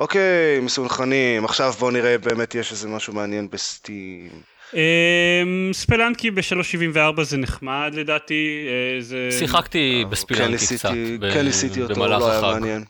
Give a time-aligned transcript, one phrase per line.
[0.00, 4.30] אוקיי, מסונכרנים, עכשיו בואו נראה באמת יש איזה משהו מעניין בסטים.
[4.74, 9.28] אמ, ספלנקי ב-374 זה נחמד לדעתי, אה, זה...
[9.38, 12.40] שיחקתי כן בספילנקי קצת, ניסיתי- ב- כן ניסיתי אותו, לא היה.
[12.40, 12.84] מעניין.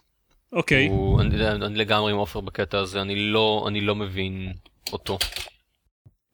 [0.53, 0.91] אוקיי,
[1.65, 4.53] אני לגמרי עם עופר בקטע הזה, אני לא אני לא מבין
[4.93, 5.19] אותו.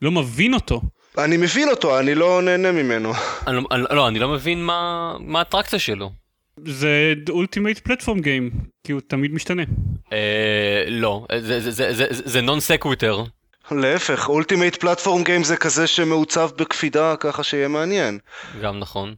[0.02, 0.80] לא מבין אותו.
[1.18, 3.12] אני מבין אותו, אני לא נהנה ממנו.
[3.46, 6.11] לא- אני- לא, אני לא מבין מה מה האטרקציה שלו.
[6.64, 6.88] זה
[7.30, 8.50] ultimate platform game,
[8.86, 9.62] כי הוא תמיד משתנה.
[10.12, 10.18] אה,
[10.88, 13.23] לא, זה- זה- זה- זה- זה non sequitur.
[13.70, 18.19] להפך, ultimate platform game זה כזה שמעוצב בקפידה ככה שיהיה מעניין.
[18.62, 19.15] גם נכון.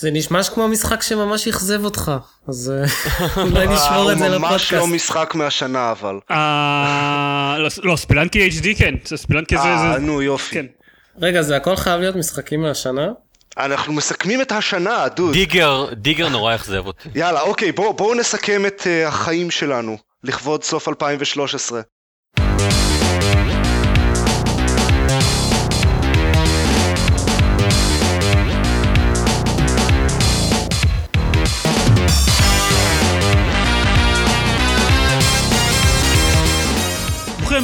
[0.00, 2.12] זה נשמע כמו משחק שממש אכזב אותך,
[2.48, 2.84] אז אה,
[3.44, 4.94] אולי נשמור את זה הוא ממש לא לפודקאסט.
[4.94, 6.18] משחק מהשנה אבל.
[6.30, 10.54] אה, לא, לא, Spelunky HD כן, Spelunky זה, אה, זה, נו יופי.
[10.54, 10.66] כן.
[11.20, 13.08] רגע, זה הכל חייב להיות משחקים מהשנה?
[13.58, 15.32] אנחנו מסכמים את השנה, דוד.
[15.32, 17.08] דיגר, דיגר נורא אכזב אותי.
[17.14, 21.80] יאללה, אוקיי, בואו בוא נסכם את uh, החיים שלנו, לכבוד סוף 2013.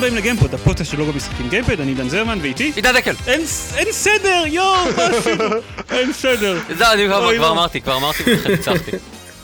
[0.04, 2.72] הבאים לגיימפוד, הפודקאסט של לוגו משחקים גיימפד, אני דן זרמן ואיתי.
[2.76, 3.14] עידן דקל!
[3.26, 3.40] אין,
[3.76, 5.44] אין סדר, יואו, מה עשינו?
[5.98, 6.58] אין סדר.
[6.78, 7.50] זה אני כבר לא.
[7.50, 8.90] אמרתי, כבר אמרתי ולכן ניצחתי.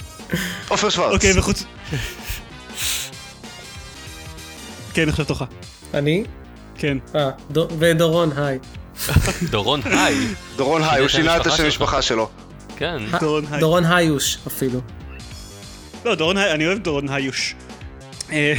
[0.69, 1.13] עופר שוורץ.
[1.15, 1.65] אוקיי, וחוץ...
[4.95, 5.43] כן, עכשיו תורך.
[5.95, 6.25] אני?
[6.79, 6.99] כן.
[7.15, 8.59] אה, דו- ודורון, היי.
[9.51, 10.17] דורון היי.
[10.57, 11.67] דורון היי, הוא שינה את השם.
[11.67, 12.29] משפחה שלו.
[12.77, 12.99] כן.
[13.21, 13.61] דורון היי.
[13.61, 14.81] דורון היוש אפילו.
[16.05, 17.55] לא, דורון היי, אני אוהב דורון היוש.
[18.33, 18.55] אה,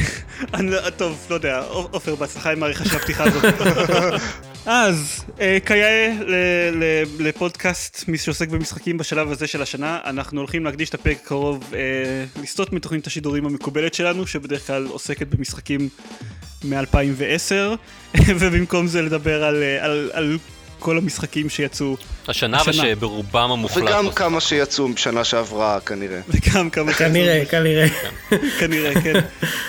[0.54, 3.44] אני לא- טוב, לא יודע, עופר, בהצלחה עם העריכה של הפתיחה הזאת.
[4.66, 6.12] אז, אה, כיאה
[7.18, 12.42] לפודקאסט מי שעוסק במשחקים בשלב הזה של השנה, אנחנו הולכים להקדיש את הפרק הקרוב אה,
[12.42, 15.88] לסטות מתוכנית השידורים המקובלת שלנו, שבדרך כלל עוסקת במשחקים
[16.64, 17.54] מ-2010,
[18.38, 19.44] ובמקום זה לדבר
[20.12, 20.38] על
[20.82, 21.96] כל המשחקים שיצאו,
[22.28, 22.82] השנה השנה.
[22.88, 23.84] ושברובם המוחלט.
[23.84, 26.20] וגם לא- כמה שיצאו בשנה שעברה כנראה.
[26.28, 27.86] וגם כמה כנראה, כנראה.
[28.60, 29.20] כנראה, כן.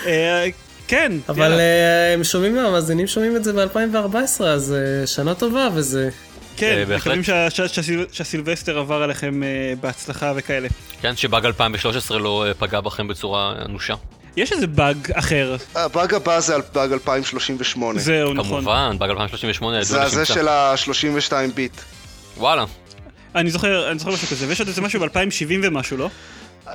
[0.06, 0.46] אה,
[0.88, 1.52] כן, אבל.
[1.60, 6.10] אה, הם שומעים, המאזינים שומעים את זה ב-2014, אז אה, שנה טובה וזה...
[6.58, 6.84] כן.
[6.96, 9.48] מקווים שה- שה- שהסיל- שהסילבסטר עבר עליכם אה,
[9.82, 10.68] בהצלחה וכאלה.
[11.02, 13.94] כן, שבאג 2013 לא פגע בכם בצורה אנושה.
[14.38, 18.00] יש איזה באג אחר, הבאג הבא זה על באג 2038.
[18.00, 18.50] זהו נכון.
[18.64, 20.26] כמובן, באג 2038 ידוע זה הזה.
[20.26, 21.82] של ה-32 ביט.
[22.38, 22.66] וואלה.
[23.36, 25.10] אני זוכר, אני זוכר משהו כזה, ויש עוד איזה משהו ב-2070
[25.64, 26.10] ומשהו, לא?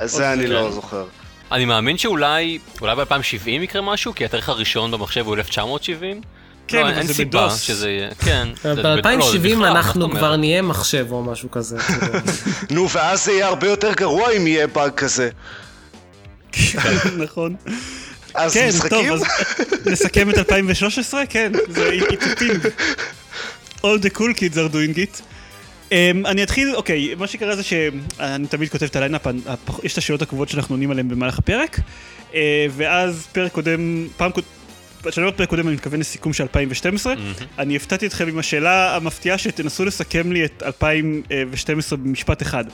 [0.05, 0.47] זה אני.
[0.47, 1.05] לא זוכר.
[1.53, 6.21] אני מאמין שאולי, אולי ב-2070 יקרה משהו, כי התאריך הראשון במחשב הוא 1970.
[6.69, 7.61] כן, לא, אבל אין זה סיבה בדוס.
[7.61, 8.49] שזה יהיה, כן.
[8.63, 10.37] זה- לא, זה ב-2070 בכלל, מה אנחנו כבר?
[10.37, 11.77] נהיה מחשב או משהו כזה.
[12.71, 15.31] נו, ואז זה יהיה הרבה יותר גרוע אם יהיה באג כזה.
[17.25, 17.56] נכון.
[18.34, 18.88] אז כן, משחקים?
[18.88, 19.22] טוב, אז
[19.86, 21.26] נסכם את 2013?
[21.26, 22.53] כן, זה איתותים.
[23.78, 25.22] All the cool kids are doing it.
[25.88, 25.92] Um,
[26.26, 29.27] אני אתחיל, אוקיי, מה שקרה זה שאני תמיד כותב את ה-lineup,
[29.82, 31.78] יש את השאלות הקבועות שאנחנו עונים עליהן במהלך הפרק,
[32.31, 32.34] uh,
[32.76, 34.47] ואז פרק קודם, פעם קודם,
[35.04, 37.15] כשאני אומר פרק קודם אני מתכוון לסיכום של 2012,
[37.59, 42.65] אני הפתעתי אתכם עם השאלה המפתיעה שתנסו לסכם לי את 2012 במשפט אחד.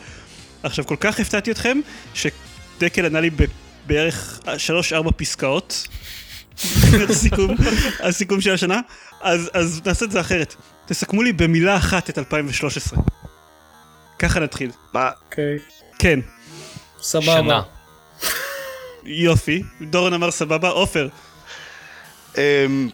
[0.62, 1.80] עכשיו, כל כך הפתעתי אתכם,
[2.14, 3.44] שדקל ענה לי ב-
[3.86, 4.40] בערך
[5.06, 5.88] 3-4 פסקאות.
[7.08, 7.56] הסיכום,
[8.00, 8.80] הסיכום של השנה,
[9.20, 10.54] אז, אז נעשה את זה אחרת.
[10.86, 12.98] תסכמו לי במילה אחת את 2013.
[14.18, 14.70] ככה נתחיל.
[14.92, 15.10] מה?
[15.24, 15.58] אוקיי,
[15.98, 16.20] כן,
[17.00, 17.40] סבבה.
[17.40, 17.62] שנה.
[19.04, 19.62] יופי.
[19.80, 21.08] דורון אמר סבבה, עופר.
[22.38, 22.90] אמ,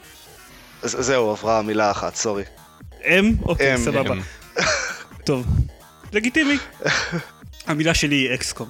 [0.83, 2.43] זהו, עברה מילה אחת, סורי.
[3.05, 3.35] אם?
[3.41, 4.15] אוקיי, סבבה.
[5.25, 5.45] טוב.
[6.13, 6.57] לגיטימי.
[7.67, 8.69] המילה שלי היא אקסקום.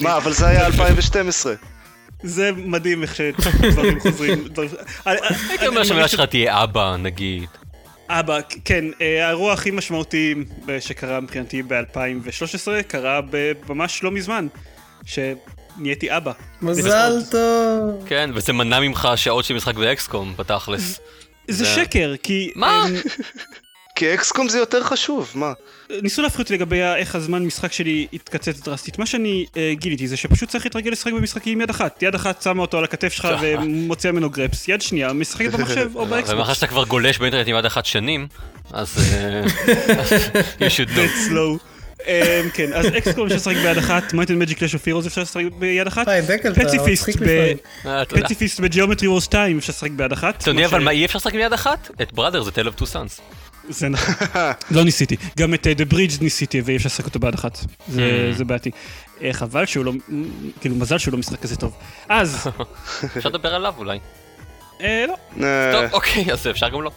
[0.00, 1.54] מה, אבל זה היה 2012.
[2.22, 4.44] זה מדהים איך שדברים חוזרים.
[5.50, 7.44] הייתי אומר שהמילה שלך תהיה אבא, נגיד.
[8.08, 10.34] אבא, כן, אה, האירוע הכי משמעותי
[10.68, 14.46] אה, שקרה מבחינתי ב-2013 קרה ב- ממש לא מזמן,
[15.04, 16.32] שנהייתי אבא.
[16.62, 18.04] מזל טוב.
[18.08, 21.00] כן, וזה מנע ממך שעות של משחק ב-XCOM, בתכלס.
[21.48, 22.50] זה זה- שקר, כי...
[22.54, 22.84] מה?
[23.96, 25.52] כי XCOM זה יותר חשוב, מה?
[26.02, 28.98] ניסו להפחיד אותי לגבי איך הזמן משחק שלי התקצץ דרסטית.
[28.98, 32.02] מה שאני אה, גיליתי זה שפשוט צריך להתרגל לשחק במשחקים עם יד אחת.
[32.02, 36.00] יד אחת שמה אותו על הכתף שלך ומוציאה ממנו גרפס, יד שנייה משחקת במחשב או
[36.06, 36.54] ומאחר ב-Xbox.
[36.54, 38.26] שאתה כבר גולש באינטרנט עם יד אחת שנים,
[38.72, 39.42] אז אה,
[40.60, 41.30] you should know.
[41.30, 41.76] slow.
[42.06, 45.22] אה, כן, אז XCOM אפשר לשחק ביד אחת, Might and Magic Clash of Heroes אפשר
[45.22, 46.08] לשחק ביד אחת.
[48.08, 50.42] פציפיסט ב-Geometry Wars 2 אפשר לשחק ביד אחת.
[50.42, 51.90] אתה יודע אבל מה אי אפשר לשחק עם יד אחת?
[52.02, 53.20] את Brothers A Tale of Two Sons.
[53.68, 54.14] זה נכון.
[54.76, 55.16] לא ניסיתי.
[55.38, 57.58] גם את אה, The Bridge ניסיתי ואי אפשר לשחק אותו ביד אחת.
[57.88, 58.36] זה- Mm.
[58.36, 58.70] זה בעייתי.
[59.22, 59.92] אה, חבל שהוא לא,
[60.60, 61.72] כאילו מזל שהוא לא משחק כזה טוב.
[62.08, 62.46] אז,
[63.16, 63.98] אפשר לדבר עליו אולי.
[64.80, 65.44] אה, לא.
[65.44, 66.90] אה, טוב, אוקיי, אז אפשר גם לא.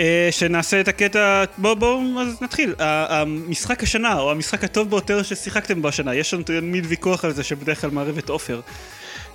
[0.00, 2.74] אה, שנעשה את הקטע, בואו בואו אז נתחיל.
[2.78, 7.42] המשחק השנה, או המשחק הטוב ביותר ששיחקתם בו השנה, יש לנו תמיד ויכוח על זה
[7.44, 8.60] שבדרך כלל מערב את עופר.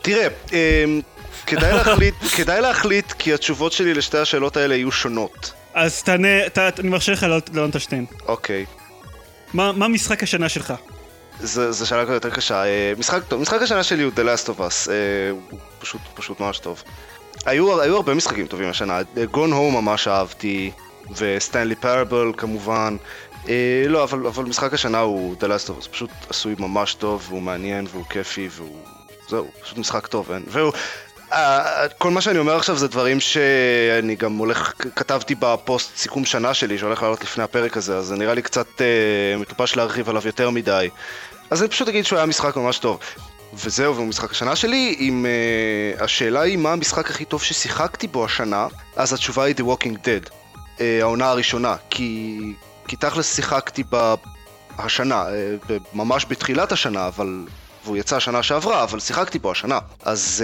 [0.02, 0.28] תראה,
[1.46, 5.54] כדאי להחליט, כדאי להחליט כי התשובות שלי לשתי השאלות האלה יהיו שונות.
[5.74, 8.06] אז תענה, ת- אני מרשה לך לענות על שתיהן.
[8.28, 8.66] אוקיי.
[9.54, 10.74] מה מה משחק השנה שלך?
[11.44, 12.64] זו שאלה יותר קשה.
[12.66, 14.90] אה, משחק טוב, משחק השנה שלי הוא The Last of Us.
[14.92, 14.96] אה,
[15.50, 16.84] הוא פשוט, פשוט ממש טוב.
[17.46, 19.00] היו, היו הרבה משחקים טובים השנה.
[19.32, 20.72] גון הום ממש אהבתי,
[21.18, 22.98] וסטנלי פרבל כמובן.
[23.50, 23.54] אה,
[23.88, 25.90] לא, אבל, אבל משחק השנה הוא The Last of Us.
[25.92, 28.78] פשוט עשוי ממש טוב, והוא מעניין, והוא כיפי, והוא...
[29.30, 30.44] זהו, פשוט משחק טוב, אין?
[30.48, 30.74] והוא...
[31.34, 36.54] אה, כל מה שאני אומר עכשיו זה דברים שאני גם הולך, כתבתי בפוסט סיכום שנה
[36.54, 40.22] שלי שהולך לעלות לפני הפרק הזה, אז זה נראה לי קצת אה, מטופש להרחיב עליו
[40.26, 40.90] יותר מדי.
[41.50, 43.00] אז אני פשוט אגיד שהוא היה משחק ממש טוב.
[43.54, 45.26] וזהו, והוא משחק השנה שלי, אם
[45.98, 49.96] uh, השאלה היא מה המשחק הכי טוב ששיחקתי בו השנה, אז התשובה היא The Walking
[49.96, 52.40] Dead, uh, העונה הראשונה, כי,
[52.88, 54.16] כי תכלס שיחקתי בה
[54.78, 55.26] השנה,
[55.70, 57.46] uh, ממש בתחילת השנה, אבל...
[57.86, 59.80] והוא יצא השנה שעברה, אבל שיחקתי בו השנה.
[60.04, 60.44] אז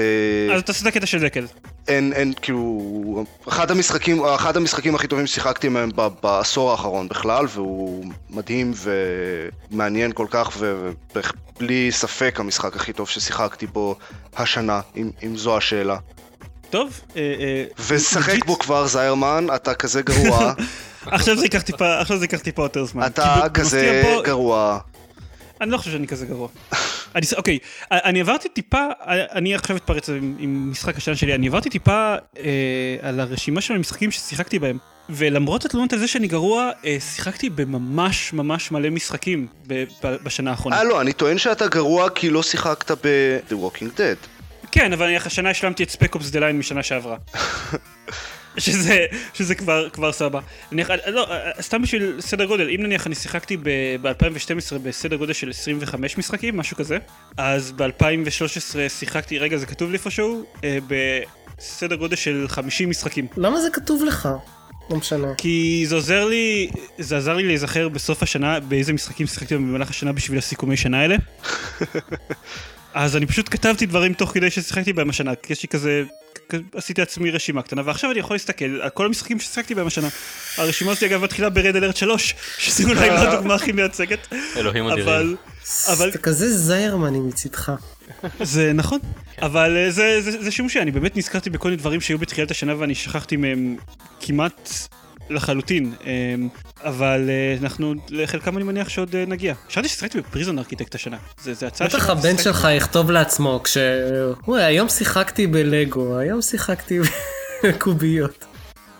[0.49, 1.45] uh, אז תעשה את הקטע של דקל.
[1.87, 5.89] אין, אין, כאילו, אחד המשחקים, אחד המשחקים הכי טובים ששיחקתי מהם
[6.23, 8.73] בעשור האחרון בכלל, והוא מדהים
[9.71, 13.95] ומעניין כל כך, ובלי ספק המשחק הכי טוב ששיחקתי בו
[14.37, 15.97] השנה, אם, אם זו השאלה.
[16.69, 18.45] טוב, אה, אה, ושחק.
[18.45, 20.53] בו כבר זיירמן, אתה כזה גרוע,
[21.05, 23.05] עכשיו זה ייקח טיפה, עכשיו זה ייקח טיפה יותר זמן.
[23.05, 24.79] אתה כזה פה- גרוע.
[25.61, 26.47] אני לא חושב שאני כזה גרוע.
[27.15, 27.59] אני, אוקיי,
[27.91, 32.95] אני עברתי טיפה, אני עכשיו אתפרץ עם, עם משחק השנה שלי, אני עברתי טיפה אה,
[33.01, 34.77] על הרשימה של המשחקים ששיחקתי בהם,
[35.09, 40.51] ולמרות התלונות על זה שאני גרוע, אה, שיחקתי בממש ממש מלא משחקים ב, ב, בשנה
[40.51, 40.77] האחרונה.
[40.77, 44.27] אה לא, אני טוען שאתה גרוע כי לא שיחקת ב-The Walking Dead.
[44.71, 47.17] כן, אבל השנה השלמתי את Spec Ops The Line משנה שעברה.
[48.57, 50.39] שזה, שזה כבר, כבר סבבה.
[50.71, 51.27] נניח, לא,
[51.61, 53.57] סתם בשביל סדר גודל, אם נניח אני שיחקתי
[54.01, 56.97] ב-2012 בסדר גודל של 25 משחקים, משהו כזה,
[57.37, 60.77] אז ב-2013 שיחקתי, רגע זה כתוב לי איפשהו, אה,
[61.57, 63.27] בסדר גודל של 50 משחקים.
[63.37, 64.29] למה זה כתוב לך?
[64.89, 65.27] לא משנה.
[65.37, 70.11] כי זה עוזר לי, זה עזר לי להיזכר בסוף השנה באיזה משחקים שיחקתי במהלך השנה
[70.11, 71.15] בשביל הסיכומי שנה האלה.
[72.93, 76.03] אז אני פשוט כתבתי דברים תוך כדי ששיחקתי בהם השנה, כי יש לי כזה,
[76.75, 80.07] עשיתי לעצמי רשימה קטנה, ועכשיו אני יכול להסתכל על כל המשחקים ששיחקתי בהם השנה.
[80.57, 85.37] הרשימה הזאת אגב מתחילה ברד אלרט 3, שזה אולי לא הדוגמה הכי מייצגת, אלוהים אדירים.
[85.87, 87.71] אבל, אתה כזה זיירמני מצידך.
[88.41, 88.99] זה נכון,
[89.41, 92.73] אבל אה, זה, זה, זה שימושי, אני באמת נזכרתי בכל מיני דברים שהיו בתחילת השנה
[92.77, 93.75] ואני שכחתי מהם
[94.19, 94.71] כמעט
[95.29, 96.11] לחלוטין, אה,
[96.83, 99.53] אבל אה, אנחנו, לחלקם אני מניח שעוד אה, נגיע.
[99.69, 102.11] חשבתי ששיחקתי בפריזון ארכיטקט השנה, זה, זה הצעה בטח שלי.
[102.11, 103.77] הבן שלך יכתוב לעצמו כש...
[104.47, 106.99] וואי, היום שיחקתי בלגו, היום שיחקתי
[107.63, 108.45] בקוביות.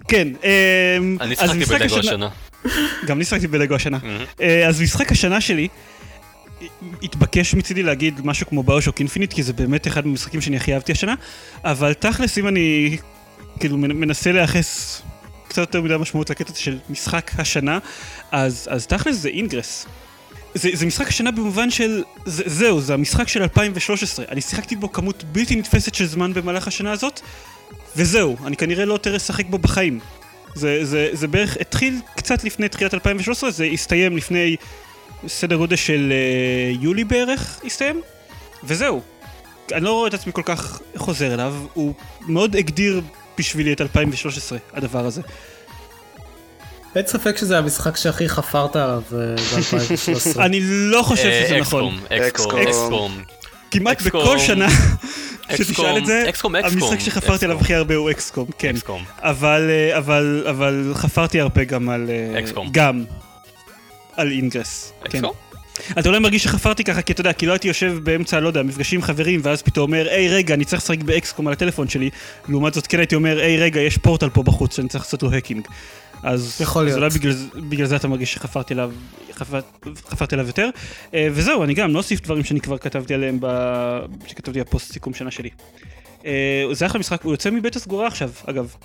[0.08, 0.28] כן,
[1.22, 2.30] אני אז שיחקתי משחק בלגו השנה- השנה.
[3.08, 3.98] גם אני שיחקתי בלגו השנה.
[4.42, 5.68] אה, אז משחק השנה שלי,
[7.04, 10.92] התבקש מצידי להגיד משהו כמו BioShock Infinite, כי זה באמת אחד מהמשחקים שאני הכי אהבתי
[10.92, 11.16] השנה,
[11.64, 12.98] אבל תכלס אם אני
[13.60, 15.02] כאילו מנ- מנסה לייחס
[15.58, 17.80] קצת יותר מדי משמעות לקטע של משחק השנה,
[18.32, 19.86] אז, אז תכלס זה Ingress.
[20.54, 24.26] זה, זה משחק השנה במובן של, זה, זהו, זה המשחק של 2013.
[24.30, 27.22] אני שיחקתי בו כמות בלתי נתפסת של זמן במהלך השנה הזאת,
[27.96, 30.00] וזהו, אני כנראה לא יותר אשחק בו בחיים.
[30.56, 34.56] זה, זה, זה בערך התחיל קצת לפני תחילת 2013, זה הסתיים לפני
[35.28, 38.02] סדר גודל של uh, יולי בערך, הסתיים,
[38.64, 39.02] וזהו.
[39.72, 41.94] אני לא רואה את עצמי כל כך חוזר אליו, הוא
[42.28, 43.02] מאוד הגדיר
[43.38, 45.22] בשבילי את 2013, הדבר הזה.
[46.96, 50.40] אין ספק שזה המשחק שהכי חפרת עליו אה, ב-2013.
[50.42, 52.00] אני לא חושב אה, שזה נכון.
[52.10, 53.22] אקסקום, אקסקום.
[53.72, 54.02] כמעט.
[54.02, 54.68] בכל שנה
[55.56, 57.58] שתשאל את זה, המשחק שחפרתי עליו.
[57.62, 58.76] הכי הרבה הוא אקסקום, כן.
[59.20, 62.10] אבל, אה, אבל, אבל חפרתי הרבה גם על...
[62.10, 62.68] אה, אקסקום.
[62.72, 63.04] גם
[64.16, 64.94] על Ingress.
[65.04, 65.18] כן.
[65.26, 65.47] XCOM?
[66.00, 68.64] אתה אולי מרגיש שחפרתי ככה, כי אתה יודע, כי לא הייתי יושב באמצע, לא יודע,
[68.64, 72.10] מפגשים עם חברים, ואז פתאום אומר, היי רגע, אני צריך לשחק ב-XCOM על הטלפון שלי.
[72.50, 75.32] לעומת זאת, כן הייתי אומר, היי רגע, יש פורטל פה בחוץ שאני צריך לעשות לו
[75.32, 75.68] hacking.
[76.24, 76.98] אז יכול אז להיות.
[76.98, 77.34] אולי בגלל,
[77.70, 78.92] בגלל זה אתה מרגיש שחפרתי עליו,
[79.34, 79.60] חפר,
[80.10, 80.70] חפרתי עליו יותר.
[81.14, 83.48] אה, וזהו, אני גם לא אוסיף דברים שאני כבר כתבתי עליהם, ב...
[84.28, 85.50] שכתבתי בפוסט סיכום שנה שלי.
[86.26, 88.76] אה, זה אחלה משחק, הוא יוצא מבטא סגורה עכשיו, אגב.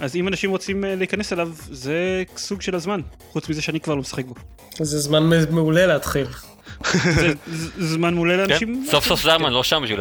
[0.00, 3.00] אז אם אנשים רוצים אה, להיכנס אליו, זה סוג של הזמן,
[3.32, 4.34] חוץ מזה שאני כבר לא משחק בו.
[4.78, 6.26] זה זמן מעולה להתחיל.
[7.20, 8.86] זה זה זמן מעולה כן, לאנשים.
[8.90, 10.00] סוף סוף זרמן לא שם בשביל.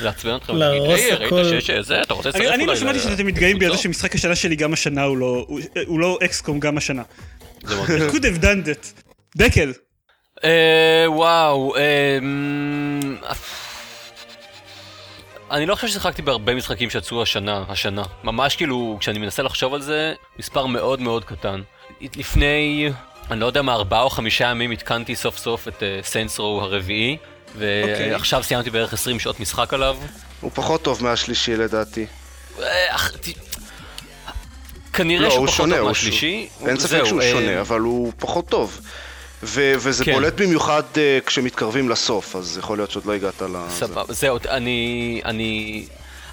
[0.00, 1.44] לעצבן אתכם, להרוס היי, הכל.
[1.44, 2.54] זה, אני אולי?
[2.54, 3.80] אני לא שמעתי שאתם מתגאים לקבוצות?
[3.80, 5.46] שמשחק השנה שלי גם השנה הוא לא,
[5.88, 7.02] לא אקסקום גם השנה.
[7.62, 9.02] זה could have done that.
[9.36, 9.72] דקל,
[10.44, 13.16] אה, וואו, אמ,
[15.54, 18.02] אני לא חושב ששיחקתי בהרבה משחקים שיצאו השנה, השנה.
[18.24, 21.60] ממש כאילו, כשאני מנסה לחשוב על זה, מספר מאוד מאוד קטן.
[22.16, 22.90] לפני,
[23.30, 27.16] אני לא יודע מה, ארבעה או חמישה ימים התקנתי סוף סוף את סיינסרו הרביעי,
[27.58, 29.96] ועכשיו סיימתי בערך 20 שעות משחק עליו.
[30.40, 32.06] הוא פחות טוב מהשלישי לדעתי.
[32.62, 32.96] אה,
[34.92, 36.48] כנראה לא, שהוא הוא פחות שונה, טוב מהשלישי.
[36.66, 38.80] אין ספק שהוא אה, שונה, אבל הוא פחות טוב.
[39.42, 40.12] ו- וזה כן.
[40.12, 43.56] בולט במיוחד אה, כשמתקרבים לסוף, אז יכול להיות שעוד לא הגעת ל...
[43.70, 45.84] סבבה, זהו, אני, אני,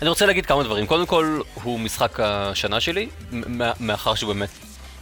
[0.01, 0.85] אני רוצה להגיד כמה דברים.
[0.87, 3.07] קודם כל, הוא משחק השנה שלי,
[3.79, 4.49] מאחר שבאמת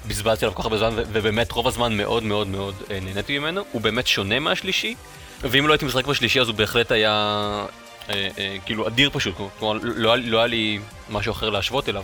[0.08, 3.62] בזבזתי עליו כל כך הרבה זמן, ובאמת רוב הזמן מאוד מאוד מאוד אה, נהניתי ממנו.
[3.72, 4.96] הוא באמת שונה מהשלישי,
[5.42, 7.12] ואם לא הייתי משחק בשלישי אז הוא בהחלט היה
[8.10, 10.80] אה, אה, כאילו אדיר פשוט, כלומר לא, היה- לא היה לי
[11.10, 12.04] משהו אחר להשוות אליו.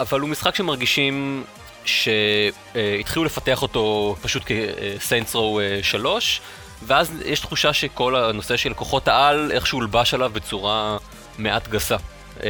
[0.00, 1.44] אבל הוא משחק שמרגישים
[1.86, 6.40] שהתחילו לפתח אותו פשוט כסיינטסרו 3,
[6.82, 10.96] ואז יש תחושה שכל הנושא של כוחות העל איכשהו הולבש עליו בצורה
[11.38, 11.96] מעט גסה.
[12.42, 12.48] אה,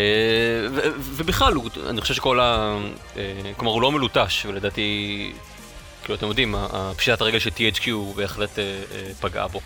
[0.98, 1.54] ובכלל,
[1.88, 2.76] אני חושב שכל ה...
[3.16, 3.22] אה,
[3.56, 5.32] כלומר, הוא לא מלוטש, ולדעתי,
[6.02, 9.60] כאילו, אתם יודעים, הפשיטת הרגל של THQ בהחלט אה, אה, פגעה בו.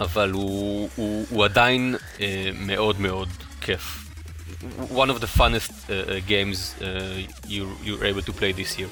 [0.00, 3.28] אבל הוא, הוא, הוא עדיין אה, מאוד מאוד
[3.60, 4.03] כיף.
[5.02, 6.84] One of the funnest uh, uh, games uh,
[7.54, 8.88] you you were able to play this year.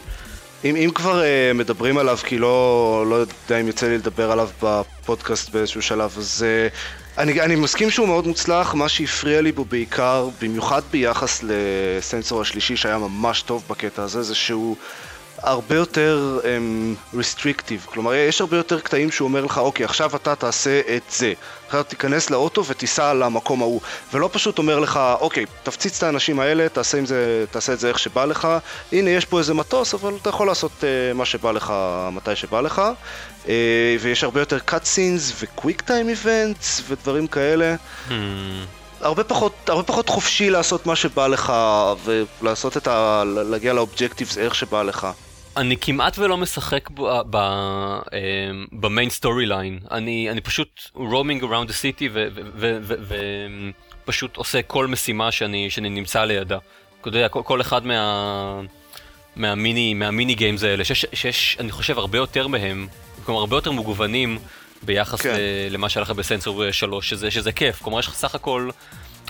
[0.64, 4.50] אם, אם כבר uh, מדברים עליו, כי לא, לא יודע אם יוצא לי לדבר עליו
[4.62, 9.64] בפודקאסט באיזשהו שלב, אז uh, אני, אני מסכים שהוא מאוד מוצלח, מה שהפריע לי בו
[9.64, 14.76] בעיקר, במיוחד ביחס לסנסור השלישי שהיה ממש טוב בקטע הזה, זה שהוא
[15.42, 20.34] הרבה יותר um, restrictive, כלומר יש הרבה יותר קטעים שהוא אומר לך, אוקיי, עכשיו אתה
[20.34, 21.32] תעשה את זה,
[21.66, 23.80] עכשיו תיכנס לאוטו ותיסע למקום ההוא,
[24.12, 27.98] ולא פשוט אומר לך, אוקיי, תפציץ את האנשים האלה, תעשה, זה, תעשה את זה איך
[27.98, 28.48] שבא לך,
[28.92, 31.72] הנה יש פה איזה מטוס, אבל אתה יכול לעשות uh, מה שבא לך,
[32.12, 32.82] מתי שבא לך,
[33.44, 33.48] uh,
[34.00, 37.74] ויש הרבה יותר cut scenes ו-quick time events ודברים כאלה.
[38.08, 38.12] Hmm.
[39.00, 41.52] הרבה פחות, הרבה פחות חופשי לעשות מה שבא לך,
[42.42, 43.22] ולעשות את ה...
[43.26, 45.06] להגיע ל-objectives איך שבא לך.
[45.56, 49.78] אני כמעט ולא משחק אמ, ב-main story line.
[49.90, 52.18] אני פשוט roaming around the city
[54.04, 56.58] ופשוט עושה כל משימה שאני שאני נמצא לידה.
[57.00, 58.60] אתה יודע, כל, כל אחד מה...
[59.36, 62.88] מהמיני, מהמיני גיימס האלה, שיש, שיש, אני חושב, הרבה יותר מהם,
[63.24, 64.38] כלומר, הרבה יותר מגוונים
[64.82, 65.34] ביחס כן.
[65.34, 65.38] כן.
[65.70, 67.82] למה שהיה לך בסנסור 3, שזה, שזה כיף.
[67.82, 68.70] כלומר, יש לך סך הכל,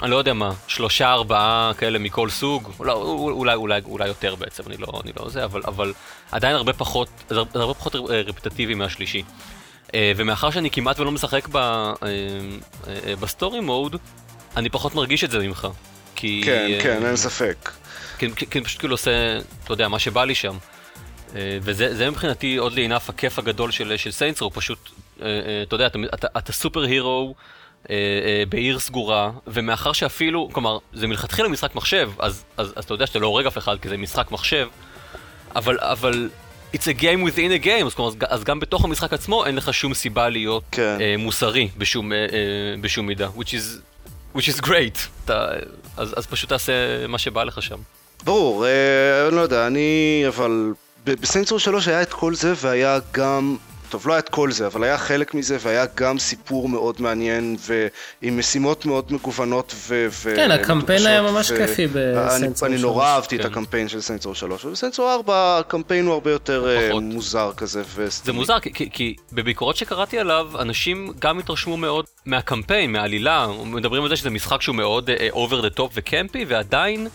[0.03, 4.63] אני לא יודע מה, שלושה, ארבעה כאלה מכל סוג, אולי, אולי, אולי, אולי יותר בעצם,
[4.67, 5.93] אני לא, אני לא זה, אבל, אבל
[6.33, 9.23] עדיין הרבה פחות, זה הרבה- פחות אה, רפטטיבי מהשלישי.
[9.95, 11.93] אה, ומאחר שאני כמעט ולא משחק ב, אה,
[13.21, 13.97] ב-story mode,
[14.57, 15.69] אני פחות מרגיש את זה ממך.
[16.17, 17.71] כי, כן, כן, אין ספק.
[18.19, 20.57] כי כי- כי אני פשוט כאילו עושה, אתה יודע, מה שבא לי שם.
[21.35, 24.79] וזה זה מבחינתי עוד לעינף הכיף הגדול של, של Saints Row, פשוט,
[25.17, 25.25] אתה
[25.73, 27.35] יודע, אתה, אתה, אתה superhero
[27.91, 32.95] אה, אה, בעיר סגורה, ומאחר שאפילו, כלומר, זה מלכתחילה משחק מחשב, אז, אז, אז אתה
[32.95, 34.69] יודע שאתה לא הורג אף אחד, כי זה משחק מחשב,
[35.57, 36.29] אבל, אבל,
[36.75, 39.57] it's a game within a game, אז, כלומר, אז, אז גם בתוך המשחק עצמו אין
[39.57, 40.97] לך שום סיבה להיות כן.
[41.01, 42.27] אה, מוסרי בשום, אה, אה,
[42.81, 43.81] בשום מידה, which is,
[44.37, 45.47] which is great, אתה,
[45.97, 47.79] אז, אז פשוט תעשה מה שבא לך שם.
[48.25, 50.25] ברור, אה, אני לא יודע, אני...
[50.29, 50.73] אבל
[51.07, 53.57] בסנסור 3 היה את כל זה והיה גם...
[53.93, 57.57] טוב, לא היה את כל זה, אבל היה חלק מזה והיה גם סיפור מאוד מעניין
[57.61, 60.07] ועם משימות מאוד מגוונות ו...
[60.11, 63.47] ו- כן, הקמפיין היה ממש ו- כיפי בסנסור אני, אני נורא 3, אהבתי את כן.
[63.47, 67.03] הקמפיין של סנסור 3, ובסנסור 4 הקמפיין הוא הרבה יותר אה, פחות.
[67.03, 68.07] מוזר כזה ו...
[68.25, 74.09] זה מוזר, כי, כי, בביקורות שקראתי עליו, אנשים גם התרשמו מאוד מהקמפיין, מהעלילה, מדברים על
[74.09, 77.09] זה שזה משחק שהוא מאוד over the top וקמפי, ועדיין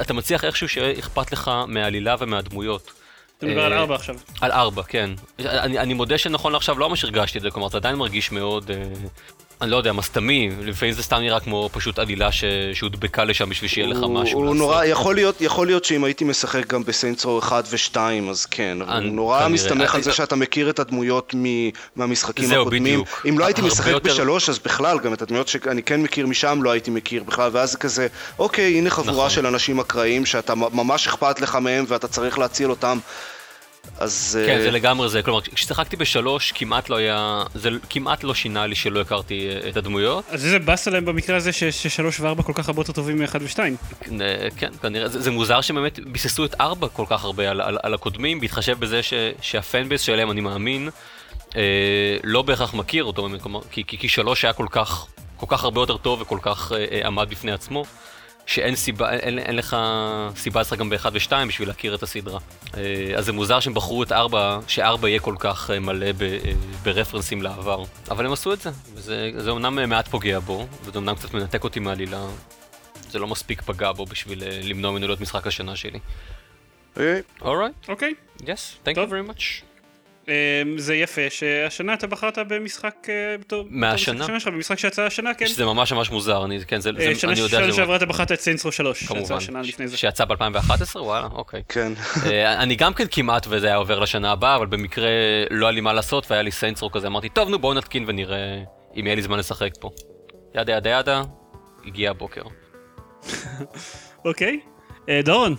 [0.00, 3.03] אתה מצליח איכשהו שיהיה אכפת לך מהעלילה ומהדמויות.
[3.38, 4.16] אתה מדבר על אה, ארבע עכשיו.
[4.40, 5.10] על ארבע, כן.
[5.38, 8.70] אני, אני מודה שנכון לעכשיו לא ממש הרגשתי את זה, כלומר זה עדיין מרגיש מאוד,
[8.70, 8.84] אה,
[9.64, 12.44] אני לא יודע, מסתמי, לפעמים זה סתם נראה כמו פשוט עלילה ש...
[12.72, 14.56] שהודבקה לשם בשביל שיהיה לך משהו הוא לעשות.
[14.56, 17.96] נורא, יכול להיות, יכול להיות שאם הייתי משחק גם בסיינסרו 1 ו-2
[18.30, 19.48] אז כן, אבל הוא נורא.
[19.48, 22.82] מסתמך על זה אני- שאתה מכיר את הדמויות מ- מהמשחקים זהו, הקודמים.
[22.82, 23.26] בדיוק.
[23.28, 26.58] אם לא הייתי משחק יותר- בשלוש אז בכלל, גם את הדמויות שאני כן מכיר משם
[26.62, 28.06] לא הייתי מכיר בכלל, ואז זה כזה,
[28.38, 29.30] אוקיי, הנה חבורה נכון.
[29.30, 32.98] של אנשים אקראיים שאתה ממש אכפת לך מהם ואתה צריך להציל אותם.
[33.98, 34.38] אז...
[34.46, 35.22] כן, אה, זה לגמרי זה.
[35.22, 37.42] כלומר, כששיחקתי בשלוש, כמעט לא היה...
[37.54, 40.24] זה כמעט לא שינה לי שלא הכרתי אה, את הדמויות.
[40.30, 43.42] אז איזה באס עליהם במקרה הזה ש- ששלוש וארבע כל כך הרבה יותר טובים מאחד
[43.42, 43.76] ושתיים.
[44.20, 47.78] אה, כן, כנראה, זה, זה מוזר שבאמת ביססו את ארבע כל כך הרבה על, על,
[47.82, 50.88] על הקודמים, בהתחשב בזה ש, שהפן בייס שלהם, אני מאמין,
[51.56, 51.62] אה,
[52.24, 55.64] לא בהכרח מכיר אותו, באמת, כלומר, כי, כי, כי שלוש היה כל כך כל כך
[55.64, 57.84] הרבה יותר טוב וכל כך אה, אה, עמד בפני עצמו,
[58.46, 59.76] שאין סיבה, אין, אין לך
[60.36, 62.38] סיבה לשחק גם ב-1 ו-2 בשביל להכיר את הסדרה.
[62.76, 66.22] אה, אז זה מוזר שהם בחרו את 4, ש-4 יהיה כל כך אה, מלא ב,
[66.22, 67.84] אה, ברפרנסים לעבר.
[68.10, 71.64] אבל הם עשו את זה, וזה זה אומנם מעט פוגע בו, וזה אומנם קצת מנתק
[71.64, 72.26] אותי מהעלילה.
[73.10, 75.98] זה לא מספיק פגע בו בשביל למנוע ממנו להיות משחק השנה שלי.
[76.96, 77.22] אוקיי.
[77.88, 78.14] אוקיי.
[78.40, 79.73] yes, thank you
[80.76, 83.64] זה יפה שהשנה אתה בחרת במשחק אה, בתור...
[83.70, 84.24] מהשנה?
[84.24, 85.46] בתור במשחק שיצא השנה, כן.
[85.46, 87.72] שזה ממש ממש מוזר, אני, כן, זה, אה, זה, שנה אני יודע שנה.
[87.72, 89.96] שעברה אתה בחרת את סיינסרו 3, שיצא כמובן, השנה לפני זה.
[89.96, 90.96] שיצא ב-2011?
[90.96, 91.62] וואלה, אוקיי.
[91.68, 91.92] כן.
[92.26, 95.08] אה, אני גם כן כמעט וזה היה עובר לשנה הבאה, אבל במקרה
[95.50, 98.62] לא היה לי מה לעשות והיה לי סיינטסרו כזה, אמרתי, טוב נו בואו נתקין ונראה
[98.96, 99.90] אם יהיה לי זמן לשחק פה.
[100.54, 101.22] ידה ידה ידה,
[101.86, 102.42] הגיע הבוקר.
[104.24, 104.60] אוקיי.
[105.08, 105.54] אה, דורון,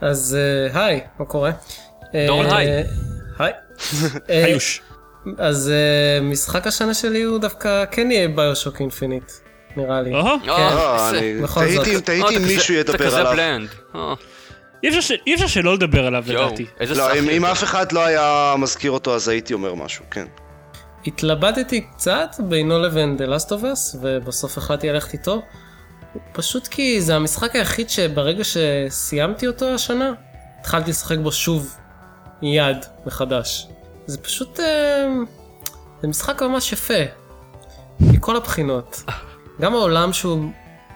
[0.00, 0.38] אז
[0.74, 1.50] אה, היי, מה קורה?
[2.26, 2.84] דורון, אה, היי.
[3.38, 3.52] היי.
[4.30, 4.82] אה, היוש.
[5.38, 9.32] אז אה, משחק השנה שלי הוא דווקא כן יהיה ביושוק אינפיניט,
[9.76, 10.14] נראה לי.
[10.14, 11.10] אה.
[12.04, 13.62] תהיתי אה, אם מישהו ידבר עליו.
[13.94, 14.14] אה,
[15.26, 16.66] אי אפשר שלא לדבר עליו לדעתי.
[16.80, 17.44] לא, אם.
[17.44, 20.26] אף אחד לא היה מזכיר אותו אז הייתי אומר משהו, כן.
[21.06, 25.42] התלבטתי קצת בינו לבין The Last of Us, ובסוף החלטתי ללכת איתו.
[26.32, 30.12] פשוט כי זה המשחק היחיד שברגע שסיימתי אותו השנה,
[30.60, 31.76] התחלתי לשחק בו שוב
[32.42, 33.68] מיד מחדש.
[34.06, 34.60] זה פשוט...
[34.60, 35.08] אה,
[36.02, 37.02] זה משחק ממש יפה.
[38.00, 39.02] מכל הבחינות.
[39.60, 40.50] גם העולם שהוא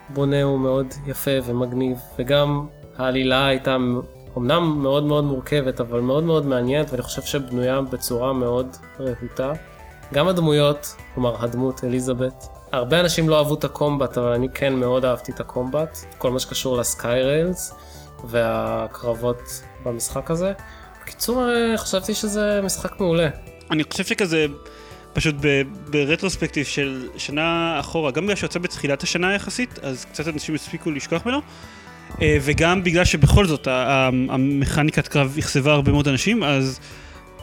[0.09, 3.77] בונה הוא מאוד יפה ומגניב, וגם העלילה הייתה
[4.37, 9.53] אמנם מאוד מאוד מורכבת, אבל מאוד מאוד מעניינת, ואני חושב שבנויה בצורה מאוד רהוטה.
[10.13, 15.05] גם הדמויות, כלומר הדמות אליזבת, הרבה אנשים לא אהבו את הקומבט, אבל אני כן מאוד
[15.05, 17.73] אהבתי את הקומבט, כל מה שקשור לסקאי ריילס
[18.23, 19.41] והקרבות
[19.85, 20.53] במשחק הזה.
[21.07, 23.29] בקיצור, אה, חשבתי שזה משחק מעולה.
[23.71, 24.45] אני חושב שכזה,
[25.13, 30.55] פשוט ב- ברטרוספקטיב של שנה אחורה, גם בגלל שיוצא בתחילת השנה יחסית, אז קצת אנשים
[30.55, 31.41] הספיקו לשכוח ממנו,
[32.21, 33.67] אה, וגם בגלל שבכל זאת
[34.29, 36.79] המכניקת קרב אכזבה הרבה מאוד אנשים, אז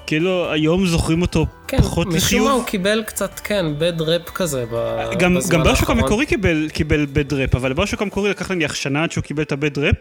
[0.06, 2.50] כאילו היום זוכרים אותו כן, פחות משום מה לחיוב.
[2.50, 5.98] הוא קיבל קצת, כן, בד ראפ כזה ב- גם, בזמן גם ביושוק האחרון.
[5.98, 9.52] המקורי קיבל, קיבל בד ראפ, אבל ביושוק המקורי לקח נניח שנה עד שהוא קיבל את
[9.52, 9.96] הבד ראפ,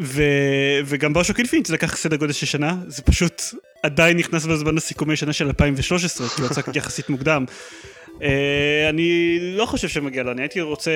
[0.00, 0.22] ו...
[0.84, 3.42] וגם אינפינית זה לקח סדר גודל של שנה, זה פשוט
[3.82, 7.44] עדיין נכנס בזמן הסיכומי שנה של 2013, כי הוא יצא יחסית מוקדם.
[8.22, 10.90] אה, אני לא חושב שמגיע לו, אני הייתי רוצה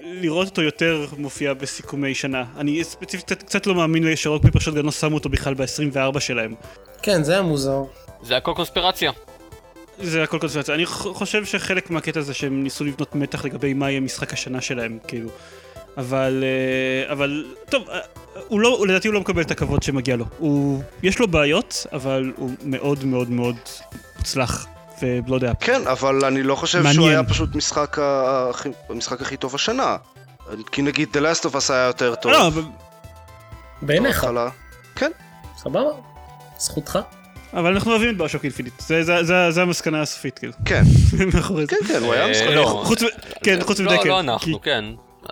[0.00, 2.44] לראות אותו יותר מופיע בסיכומי שנה.
[2.56, 6.54] אני ספציפית קצת, קצת לא מאמין שרוק פיפר שוטגן לא שמו אותו בכלל ב-24 שלהם.
[7.02, 7.82] כן, זה היה מוזר.
[8.22, 9.12] זה הכל קונספירציה.
[9.98, 10.74] זה הכל קונספירציה.
[10.74, 14.98] אני חושב שחלק מהקטע זה שהם ניסו לבנות מתח לגבי מה יהיה משחק השנה שלהם,
[15.08, 15.28] כאילו.
[15.98, 16.44] אבל,
[17.06, 17.98] אה, אבל, טוב, אה,
[18.48, 20.24] הוא לא, הוא- לדעתי הוא לא מקבל את הכבוד שמגיע לו.
[20.38, 23.56] הוא, יש לו בעיות, אבל הוא מאוד מאוד מאוד
[24.18, 24.66] מוצלח,
[25.02, 25.52] ולא יודע.
[25.60, 26.94] כן, אבל אני לא חושב מעניין.
[26.94, 29.96] שהוא היה פשוט משחק ה- הכי- המשחק הכי טוב השנה.
[30.72, 32.32] כי נגיד The Last of Us היה יותר טוב.
[32.32, 32.62] לא, אבל,
[33.82, 34.26] בעיניך.
[34.96, 35.10] כן,
[35.56, 35.80] סבבה?
[36.58, 36.98] זכותך.
[37.54, 38.80] אבל אנחנו אוהבים את באשוק אינפיניט.
[38.80, 40.52] זה, זה, זה, זה המסקנה הסופית, כאילו.
[40.64, 40.82] כן,
[41.34, 41.70] מאחורי זה.
[41.70, 42.46] כן, כן, הוא היה אה, משחק.
[42.46, 42.82] לא.
[42.86, 43.06] חוץ מ...
[43.44, 44.08] כן, חוץ לא, מדקל.
[44.08, 44.84] לא אנחנו, כן.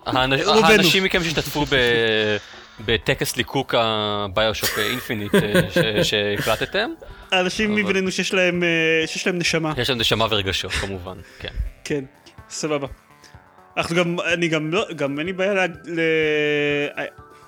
[0.07, 1.65] האנשים מכם שהשתתפו
[2.81, 6.91] בטקס ליקוק הביושוק אינפינית אה, שהקלטתם,
[7.33, 9.73] האנשים מבינינו שיש להם, אה, שיש להם נשמה.
[9.77, 11.49] יש להם נשמה ורגשות כמובן, כן.
[11.85, 12.05] כן,
[12.51, 12.87] סבבה.
[13.77, 16.01] אנחנו גם, אני גם לא, גם אין לי בעיה ל...
[16.99, 17.05] אה,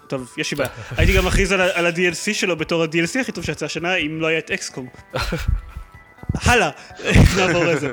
[0.09, 0.71] טוב, יש לי בעיה.
[0.97, 4.39] הייתי גם מכריז על ה-DLC שלו בתור ה-DLC הכי טוב שיצא השנה, אם לא היה
[4.39, 4.89] את אקסקום.
[6.47, 6.71] הלאה,
[7.37, 7.91] נעבור לזה.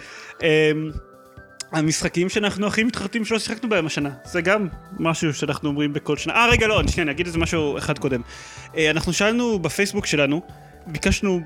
[1.72, 4.68] המשחקים שאנחנו הכי מתחרטים שלא שיחקנו בהם השנה, זה גם
[5.00, 6.34] משהו שאנחנו אומרים בכל שנה.
[6.34, 8.22] אה, רגע, לא, שנייה, אני אגיד איזה משהו אחד קודם.
[8.78, 10.42] אה, אנחנו שאלנו בפייסבוק שלנו,
[10.88, 11.42] ביקשנו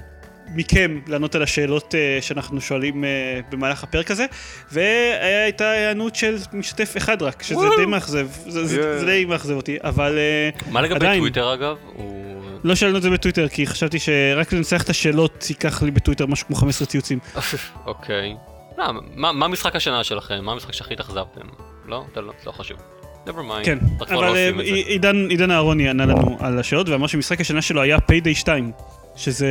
[0.55, 4.25] מכם לענות על השאלות אה, שאנחנו שואלים אה, במהלך הפרק הזה,
[4.71, 8.99] והייתה היענות של משתתף אחד רק, שזה די מאכזב, זה, זה, Yeah.
[8.99, 11.75] זה די מאכזב אותי, אבל אה, מה לגבי עדיין, טוויטר אגב?
[11.93, 12.15] הוא...
[12.63, 16.47] לא שאלנו את זה בטוויטר, כי חשבתי שרק לנסח את השאלות ייקח לי בטוויטר משהו
[16.47, 17.19] כמו 15 ציוצים.
[17.85, 18.35] אוקיי.
[18.77, 18.85] לא,
[19.15, 20.45] מה מה משחק השנה שלכם?
[20.45, 21.47] מה המשחק שהכי התאכזבתם?
[21.85, 22.03] לא?
[22.11, 22.77] אתה לא לא חשוב.
[23.25, 23.65] never mind.
[23.65, 24.49] כן, לא אבל אה.
[24.65, 28.71] עידן, עידן אהרוני ענה לנו על השאלות ואמר שמשחק השנה שלו היה Payday 2,
[29.15, 29.47] שזה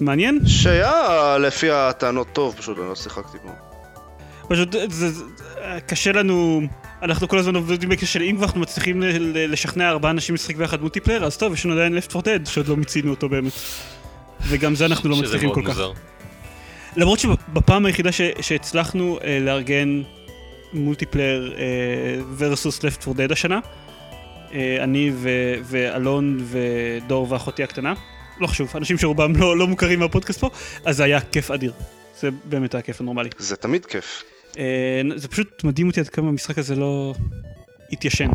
[0.00, 3.50] מעניין, שהיה לפי הטענות טוב, פשוט אני לא שיחקתי בו.
[4.48, 5.22] פשוט זה, זה,
[5.86, 6.60] קשה לנו,
[7.02, 9.02] אנחנו כל הזמן עובדים בקשר של אם כבר אנחנו מצליחים
[9.34, 12.68] לשכנע ארבעה אנשים לשחק ביחד multiplayer, אז טוב, יש לנו עדיין Left 4 Dead שעוד
[12.68, 13.52] לא מיצינו אותו באמת.
[14.40, 15.78] וגם זה אנחנו לא שזה מצליחים מאוד כל כך.
[16.96, 20.02] למרות שבפעם היחידה ש, שהצלחנו אה, לארגן
[20.72, 21.64] multiplayer אה,
[22.38, 23.60] versus Left 4 Dead השנה,
[24.52, 27.94] אה, אני ו- ואלון ודור ואחותי הקטנה,
[28.40, 30.50] לא חשוב, אנשים שרובם לא, לא מוכרים מהפודקאסט פה,
[30.84, 31.72] אז זה היה כיף אדיר.
[32.20, 33.30] זה באמת היה כיף הנורמלי.
[33.38, 34.24] זה תמיד כיף.
[34.58, 37.14] אה, זה פשוט מדהים אותי עד כמה המשחק הזה לא
[37.92, 38.28] התיישן.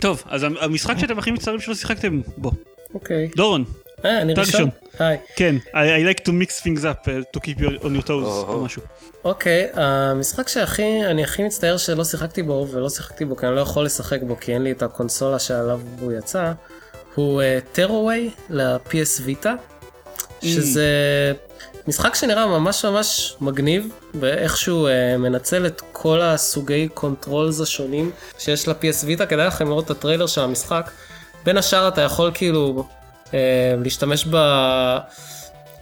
[0.00, 2.52] טוב, אז המשחק שאתם הכי מצטערים שלא שיחקתם בו.
[2.94, 3.28] אוקיי.
[3.36, 3.64] דורון,
[4.04, 4.68] אה, אני ראשון?
[4.98, 5.18] היי.
[5.36, 8.10] כן, I, I like to mix things up, uh, to keep you on your toes,
[8.10, 8.82] או משהו.
[9.24, 13.60] אוקיי, המשחק שהכי, אני הכי מצטער שלא שיחקתי בו, ולא שיחקתי בו כי אני לא
[13.60, 16.52] יכול לשחק בו כי אין לי את הקונסולה שעליו הוא יצא,
[17.14, 19.54] הוא Tearaway ל-PS Vita,
[20.42, 20.88] שזה
[21.88, 29.06] משחק שנראה ממש ממש מגניב, ואיכשהו uh, מנצל את כל הסוגי controls השונים שיש ל-PS
[29.06, 30.90] Vita, כדאי לכם לראות את הטריילר של המשחק.
[31.44, 32.84] בין השאר אתה יכול כאילו
[33.78, 34.36] להשתמש ב...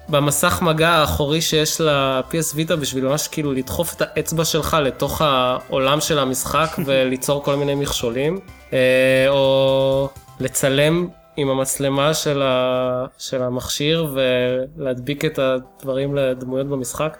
[0.08, 6.00] במסך מגע האחורי שיש ל-PS Vita בשביל ממש כאילו לדחוף את האצבע שלך לתוך העולם
[6.00, 8.40] של המשחק וליצור כל מיני מכשולים,
[8.72, 10.08] אה, או
[10.40, 13.06] לצלם עם המצלמה של, ה...
[13.18, 17.16] של המכשיר ולהדביק את הדברים לדמויות במשחק.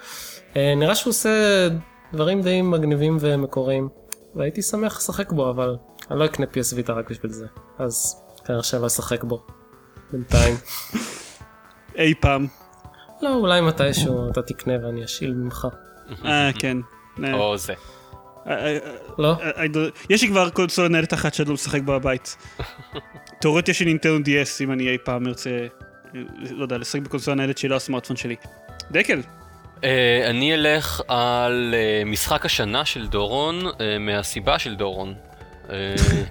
[0.56, 1.68] אה, נראה שהוא עושה
[2.12, 3.88] דברים די מגניבים ומקוריים,
[4.34, 5.76] והייתי שמח לשחק בו, אבל
[6.10, 7.46] אני לא אקנה PS ויטה רק בשביל זה,
[7.78, 9.57] אז כנראה שאני לא אשחק בו
[10.12, 10.54] בינתיים.
[11.98, 12.46] אי פעם.
[13.22, 15.66] לא, אולי מתישהו אתה תקנה ואני אשאיל ממך.
[16.24, 16.76] אה, כן.
[17.24, 17.72] אה, או זה.
[18.46, 18.78] אה, אה,
[19.18, 19.34] לא?
[20.10, 22.36] יש לי כבר קונסולה ניידת אחת שאני לא משחק בה בבית.
[23.40, 25.66] תאורטיה של נינטנדו DS אם אני אי פעם ארצה,
[26.50, 28.36] לא יודע, לשחק בקונסולה ניידת שהיא לא הסמארטפון שלי.
[28.90, 29.20] דקל,
[30.24, 31.74] אני אלך על
[32.06, 33.62] משחק השנה של דורון,
[34.00, 35.14] מהסיבה של דורון.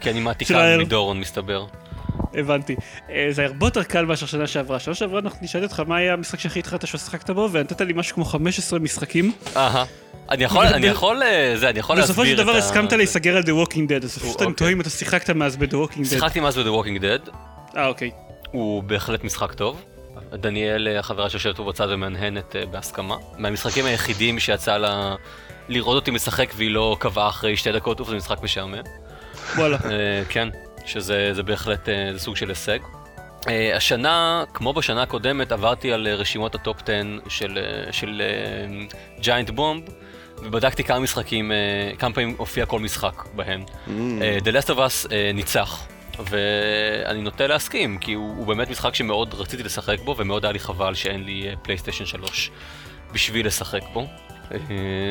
[0.01, 0.77] כי אני מעתיקה.
[0.79, 1.65] מדורון, מסתבר.
[2.37, 2.75] הבנתי.
[3.09, 4.79] אה, זה הרבה יותר קל מאשר שנה שעברה.
[4.79, 8.15] שנה שעברה אנחנו נשאלתי אותך מה היה המשחק שהכי התחלת ששיחקת בו, ונתת לי משהו
[8.15, 9.31] כמו 15 משחקים.
[9.55, 9.85] אהה.
[10.31, 12.93] אני יכול, אני יכול, אה, זה, אני יכול להסביר בסופו את של דבר ה- הסכמת
[12.93, 14.53] להיסגר על The Walking Dead, אז פשוט אני אוקיי.
[14.53, 16.05] תוהה אם אתה שיחקת מאז ב-The Walking Dead.
[16.05, 17.29] שיחקתי מאז ב-The Walking Dead,
[17.77, 18.11] אה, אוקיי.
[18.51, 19.81] הוא בהחלט משחק טוב.
[20.33, 23.15] דניאל, אה, החברה שיושבת פה בצד ומהנהנת בהסכמה.
[23.37, 25.15] מהמשחקים היחידים שיצא לה
[25.69, 28.77] לראות אותי משחק והיא לא קבעה אחרי שתי דקות, אוף זה משחק משעמם.
[29.55, 29.77] וואלה.
[30.29, 30.49] כן,
[30.87, 32.79] שזה זה בהחלט אה, זה סוג של הישג.
[33.49, 37.59] אה, השנה, כמו בשנה הקודמת, עברתי על אה, רשימות ה-top 10 של,
[37.91, 38.21] של
[39.19, 39.83] ג'יינט בומב,
[40.37, 41.51] ובדקתי כמה משחקים,
[41.99, 43.63] כמה פעמים הופיע כל משחק בהם.
[44.21, 45.87] אה, The Last of Us ניצח,
[46.19, 50.59] ואני נוטה להסכים, כי הוא, הוא באמת משחק שמאוד רציתי לשחק בו, ומאוד היה לי
[50.59, 52.51] חבל שאין לי פלייסטיישן 3
[53.13, 54.07] בשביל לשחק בו.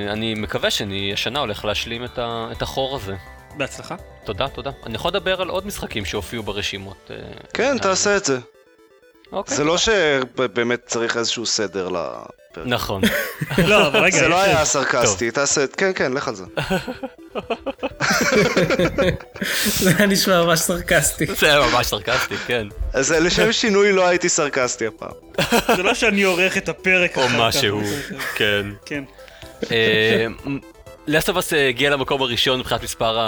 [0.09, 3.17] אני מקווה שאני השנה הולך להשלים את, ה, את החור הזה.
[3.57, 3.95] בהצלחה.
[4.25, 4.71] תודה, תודה.
[4.87, 7.11] אני יכול לדבר על עוד משחקים שהופיעו ברשימות.
[7.11, 7.16] אה,
[7.55, 8.38] כן, אה, תעשה את זה.
[9.33, 9.57] אוקיי.
[9.57, 12.66] זה לא שבאמת צריך איזשהו סדר לפרק.
[12.66, 13.03] נכון.
[13.69, 16.45] לא, אבל רגע, זה לא היה סרקסטי, תעשה, כן, כן, לך על זה.
[19.81, 21.27] זה היה נשמע ממש סרקסטי.
[21.40, 22.66] זה היה ממש סרקסטי, כן.
[22.92, 25.11] אז לשם שינוי לא הייתי סרקסטי הפעם.
[25.77, 27.38] זה לא שאני עורך את הפרק או אחר כך.
[27.38, 27.81] משהו,
[28.35, 28.66] כן.
[28.87, 29.05] כן.
[31.07, 33.25] לסטובס הגיע למקום הראשון מבחינת מספר אה,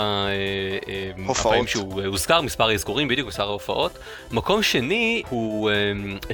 [0.89, 1.31] אה.
[1.31, 3.99] הפעמים שהוא אה, הוזכר, מספר האזכורים, בדיוק מספר ההופעות.
[4.31, 5.75] מקום שני הוא אה,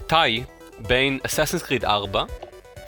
[0.06, 0.44] טאי
[0.78, 2.24] בין אסאסינס קריד 4,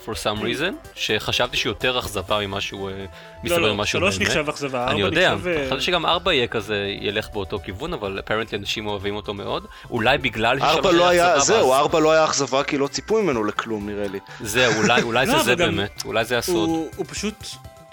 [0.04, 3.04] for some reason, שחשבתי שהוא יותר אכזבה ממה שהוא אה, לא,
[3.44, 4.28] מסתבר לא, ממה שהוא שלוש באמת.
[4.28, 5.46] נחשב אכזבה, אני ארבע יודע, נחשב...
[5.48, 9.66] אה, חשבתי שגם 4 יהיה כזה, ילך באותו כיוון, אבל אפרנטלי אנשים אוהבים אותו מאוד.
[9.90, 13.22] אולי בגלל ארבע ששלוש לא היה, אכזבה, זהו, ארבע לא היה אכזבה כי לא ציפו
[13.22, 14.18] ממנו לכלום נראה לי.
[14.40, 16.68] זהו, אולי- אולי לא, זה זה באמת, אולי זה הסוד.
[16.96, 17.34] הוא פשוט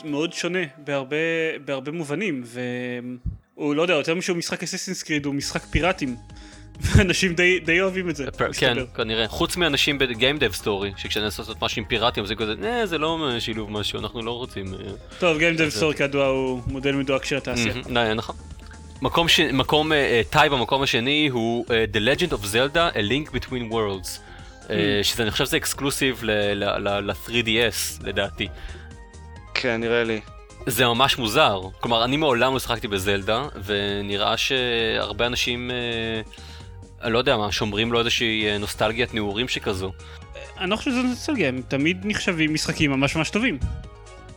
[0.03, 1.15] מאוד שונה בהרבה,
[1.65, 2.43] בהרבה מובנים,
[3.55, 6.15] והוא לא יודע, יותר משהוא משחק Assassin's Creed הוא משחק פיראטים,
[6.81, 8.77] ואנשים די, די אוהבים את זה, פר- כן.
[8.95, 9.27] כנראה.
[9.27, 12.97] חוץ מאנשים ב Game Dev Story, שכשננסה לעשות משהו עם פיראטים, זה כזה, אה, זה
[12.97, 14.73] לא אה, שילוב משהו, אנחנו לא רוצים...
[14.73, 14.79] אה."
[15.19, 17.73] טוב, Game Dev Story כידוע הוא מודל מדויק של התעשייה.
[18.15, 18.35] נכון.
[19.01, 19.39] מקום ש...
[19.39, 23.71] מקום, אה, אה, טאי במקום השני הוא אה, The Legend of Zelda, A Link Between
[23.73, 24.19] Worlds.
[24.69, 28.47] אה, שזה, אני חושב שזה exclusive ל-3DS, לדעתי.
[29.63, 30.19] כן, נראה לי.
[30.67, 31.61] זה ממש מוזר.
[31.79, 35.71] כלומר, אני מעולם לא שיחקתי בזלדה, ונראה שהרבה אנשים,
[37.01, 39.91] אה, לא יודע מה, שומרים לו איזושהי אה, נוסטלגיית נעורים שכזו.
[40.57, 43.59] אני לא חושב שזה נוצלגיה, הם תמיד נחשבים משחקים ממש ממש טובים.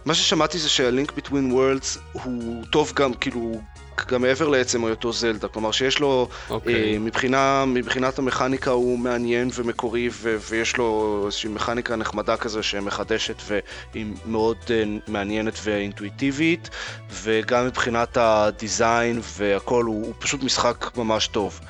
[0.05, 3.61] מה ששמעתי זה שה-Link Between Worlds הוא טוב גם, כאילו,
[4.09, 5.49] גם מעבר לעצם היותו זלדה.
[5.49, 6.75] כלומר שיש לו, אוקיי.
[6.75, 13.43] אה, מבחינה, מבחינת המכניקה הוא מעניין ומקורי, ו- ויש לו איזושהי מכניקה נחמדה כזה שמחדשת
[13.49, 16.71] והיא מאוד אה, מעניינת ואינטואיטיבית,
[17.11, 21.61] וגם מבחינת הדיזיין והכל, הוא, הוא פשוט משחק ממש טוב.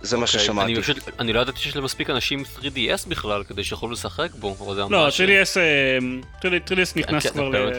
[0.00, 0.72] זה מה אוקיי, ששמעתי.
[0.72, 4.88] אני פשוט, אני לא ידעתי שיש למספיק אנשים 3DS בכלל כדי שיוכלו לשחק בו, לא,
[4.88, 5.20] ממש...
[5.20, 5.98] 3DS, אה,
[6.42, 7.72] 3DS נכנס כן, כבר, ל-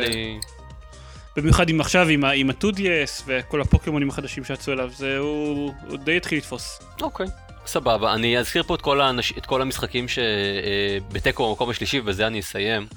[1.42, 5.98] במיוחד עם עכשיו, עם ה- עם ה-2DS וכל הפוקימונים החדשים שיצאו אליו, זה הוא הוא
[5.98, 6.80] די התחיל לתפוס.
[7.02, 7.28] אוקיי,
[7.66, 8.14] סבבה.
[8.14, 9.34] אני אזכיר פה את כל, האנש...
[9.38, 12.88] את כל המשחקים שבתיקו במקום השלישי, ובזה אני אסיים.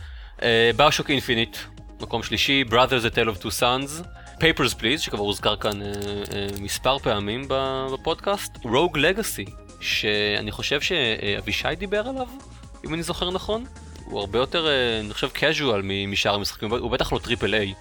[0.76, 1.56] ביושוק אינפיניט,
[2.00, 4.06] מקום שלישי, Brothers a Tale of Two Sons,
[4.38, 7.44] Papers Please, שכבר הוזכר כאן אה, אה, מספר פעמים
[7.92, 9.50] בפודקאסט, Rogue Legacy,
[9.80, 12.26] שאני חושב שאבישי דיבר עליו,
[12.86, 13.64] אם אני זוכר נכון.
[14.04, 17.74] הוא הרבה יותר, אה, אני חושב, casual מ- משאר המשחקים, הוא בטח לא triple A.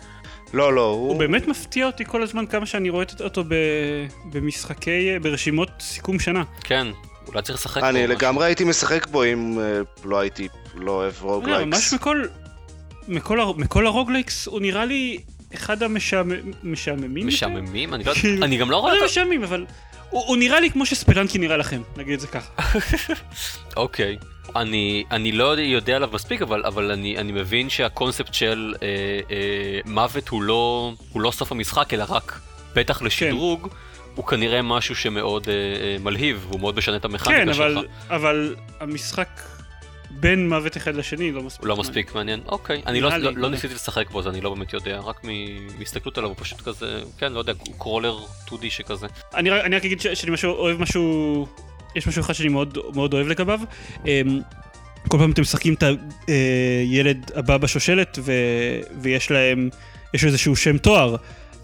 [0.54, 1.10] לא, לא, הוא...
[1.10, 6.44] הוא באמת מפתיע אותי כל הזמן כמה שאני רואה אותו ב- במשחקי, ברשימות סיכום שנה.
[6.64, 6.88] כן,
[7.28, 7.88] אולי צריך לשחק בו.
[7.90, 8.16] אני משהו.
[8.16, 11.94] לגמרי הייתי משחק בו אם אה, לא הייתי, לא אוהב לא, ממש רוגלייקס.
[11.94, 12.24] מכל,
[13.08, 15.18] מכל, הר- מכל הרוגלייקס הוא נראה לי
[15.54, 17.28] אחד המשעממים.
[17.28, 17.94] משעממים?
[17.94, 19.06] אני לא כאילו, אני גם לא לא רואה אותו.
[19.06, 19.66] משעממים, אבל
[20.12, 22.50] הוא הוא נראה לי כמו שספלנקי נראה לכם, נגיד את זה ככה.
[23.78, 24.18] אוקיי.
[24.56, 28.88] אני, אני לא יודע עליו מספיק, אבל, אבל אני, אני מבין שהקונספט של אה,
[29.32, 32.40] אה, מוות הוא לא, הוא לא סוף המשחק, אלא רק
[32.74, 33.68] פתח לשדרוג,
[34.16, 37.78] הוא כנראה משהו שמאוד אה, אה, מלהיב, והוא מאוד משנה את המכניקה כן, שלך.
[37.78, 39.30] אבל, אבל המשחק
[40.20, 41.66] בין מוות אחד לשני לא מספיק.
[41.66, 42.40] לא מספיק מעניין?
[42.48, 42.82] אוקיי.
[42.88, 43.50] אני לא, לא, לא.
[43.50, 45.22] ניסיתי לשחק בו, אז אני לא באמת יודע, רק
[45.80, 49.08] מהסתכלות עליו הוא פשוט כזה, כן, לא יודע, קרולר 2D שכזה.
[49.36, 51.48] אני רק, אני רק אגיד ש- שאני משהו, אוהב משהו,
[51.96, 53.60] יש משהו אחד שאני מאוד, מאוד אוהב לגביו.
[54.06, 54.40] אמ,
[55.08, 55.84] כל פעם אתם משחקים את
[56.28, 58.32] הילד הבא בשושלת ו,
[59.02, 59.70] ויש להם,
[60.14, 61.16] יש איזשהו שם תואר.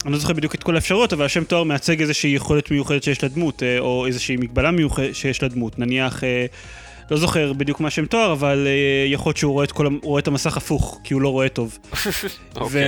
[0.05, 3.23] אני לא זוכר בדיוק את כל האפשרויות, אבל השם תואר מייצג איזושהי יכולת מיוחדת שיש
[3.23, 5.79] לדמות, אה, או איזושהי מגבלה מיוחדת שיש לדמות.
[5.79, 6.45] נניח, אה,
[7.11, 10.19] לא זוכר בדיוק מה השם תואר, אבל אה, יכול להיות שהוא רואה את, כל, רואה
[10.19, 11.77] את המסך הפוך, כי הוא לא רואה טוב.
[11.95, 12.83] ו- אוקיי.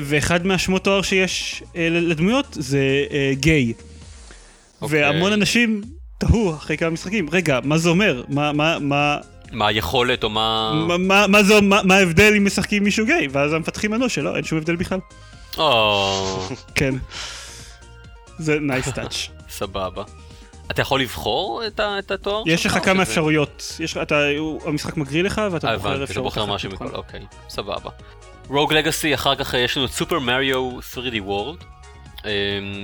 [0.00, 3.72] ואחד מהשמות תואר שיש אה, לדמויות זה אה, גיי.
[4.80, 5.02] אוקיי.
[5.02, 5.82] והמון אנשים
[6.18, 8.22] תהו אחרי כמה משחקים, רגע, מה זה אומר?
[8.28, 9.16] מה, מה, מה,
[9.52, 10.72] מה היכולת או מה...
[10.88, 13.28] מה, מה, מה, זה, מה, מה ההבדל אם משחקים מישהו גיי?
[13.30, 14.98] ואז המפתחים ענו שלא, אין שום הבדל בכלל.
[15.58, 16.94] או, כן.
[18.38, 19.28] זה נייס טאץ'.
[19.50, 20.02] סבבה.
[20.70, 22.42] אתה יכול לבחור את, ה, את התואר?
[22.46, 23.76] יש לך כמה שזה- אפשרויות.
[23.80, 24.20] יש אתה,
[24.64, 26.70] המשחק מגריל לך ואתה אה, בוחר אפשרות בוחר משהו.
[26.70, 27.90] מכל, אוקיי, סבבה.
[28.48, 31.64] רוג לגאסי, אחר כך אה, יש לנו את סופר מריו 3D World,
[32.24, 32.30] אה,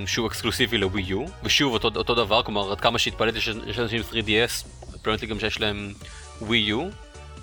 [0.05, 4.01] שהוא אקסקלוסיבי לווי יו, ושוב אותו, אותו דבר, כלומר עד כמה שהתפלאתי יש יש אנשים
[4.11, 4.67] 3DS,
[5.01, 5.93] אפרנטלי גם שיש להם
[6.41, 6.87] ווי יו.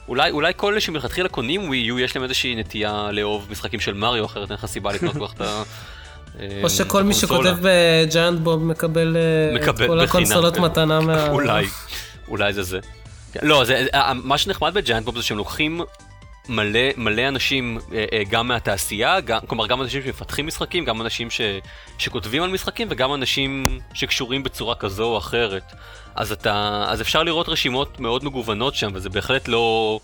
[0.08, 3.94] אולי, אולי כל אלה שמלכתחילה קונים ווי יו יש להם איזושהי נטייה לאהוב משחקים של
[3.94, 5.62] מריו, אחרת אין לך סיבה לקנות כבר את ה...
[6.62, 7.14] או שכל מי.
[7.14, 10.62] שכותב בג'יינט בוב מקבל אה, את מקבל כל הקונסולות כן.
[10.62, 11.30] מתנה מה...
[11.30, 11.66] אולי,
[12.28, 12.78] אולי זה זה.
[13.42, 15.80] לא, זה, אה, מה שנחמד בג'יינט בוב זה שהם לוקחים
[16.48, 21.30] מלא, מלא אנשים אה, אה, גם מהתעשייה, גם, כלומר גם אנשים שמפתחים משחקים, גם אנשים
[21.30, 21.40] ש,
[21.98, 25.72] שכותבים על משחקים וגם אנשים שקשורים בצורה כזו או אחרת.
[26.14, 30.00] אז, אתה, אז אפשר לראות רשימות מאוד מגוונות שם, וזה בהחלט לא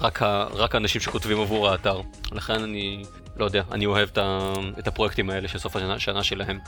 [0.00, 2.00] רק, ה, רק האנשים שכותבים עבור האתר.
[2.32, 3.02] לכן אני,
[3.36, 6.58] לא יודע, אני אוהב את, ה, את הפרויקטים האלה של סוף השנה, שלהם.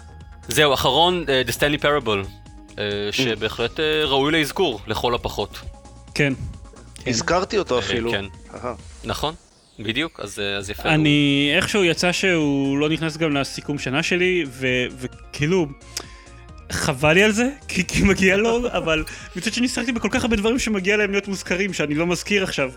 [0.49, 2.29] זהו, אחרון, אה, The Stanley Parable,
[2.79, 5.61] אה, שבהחלט אה, ראוי לאזכור, לכל הפחות.
[6.15, 6.33] כן.
[7.07, 8.11] הזכרתי אותו אפילו.
[8.11, 8.25] כן.
[8.55, 8.75] אהה.
[9.05, 9.35] נכון,
[9.79, 10.89] בדיוק, אז, אז יפה.
[10.89, 15.67] אני, איכשהו יצא שהוא לא נכנס גם לסיכום שנה שלי, ו- וכאילו,
[16.73, 19.05] חבל לי על זה, כי, כי מגיע לו, אבל
[19.37, 22.71] מצד שני שחקתי בכל כך הרבה דברים שמגיע להם להיות מוזכרים, שאני לא מזכיר עכשיו.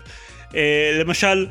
[0.54, 1.46] אה, למשל,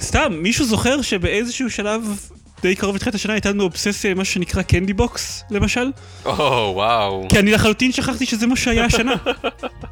[0.00, 2.28] סתם, מישהו זוכר שבאיזשהו שלב
[2.62, 5.90] די קרוב לתחילת השנה הייתה לנו אובססיה עם משהו שנקרא Candy Box, למשל?
[6.24, 7.26] או, וואו.
[7.28, 9.14] כי אני לחלוטין שכחתי שזה מה שהיה השנה.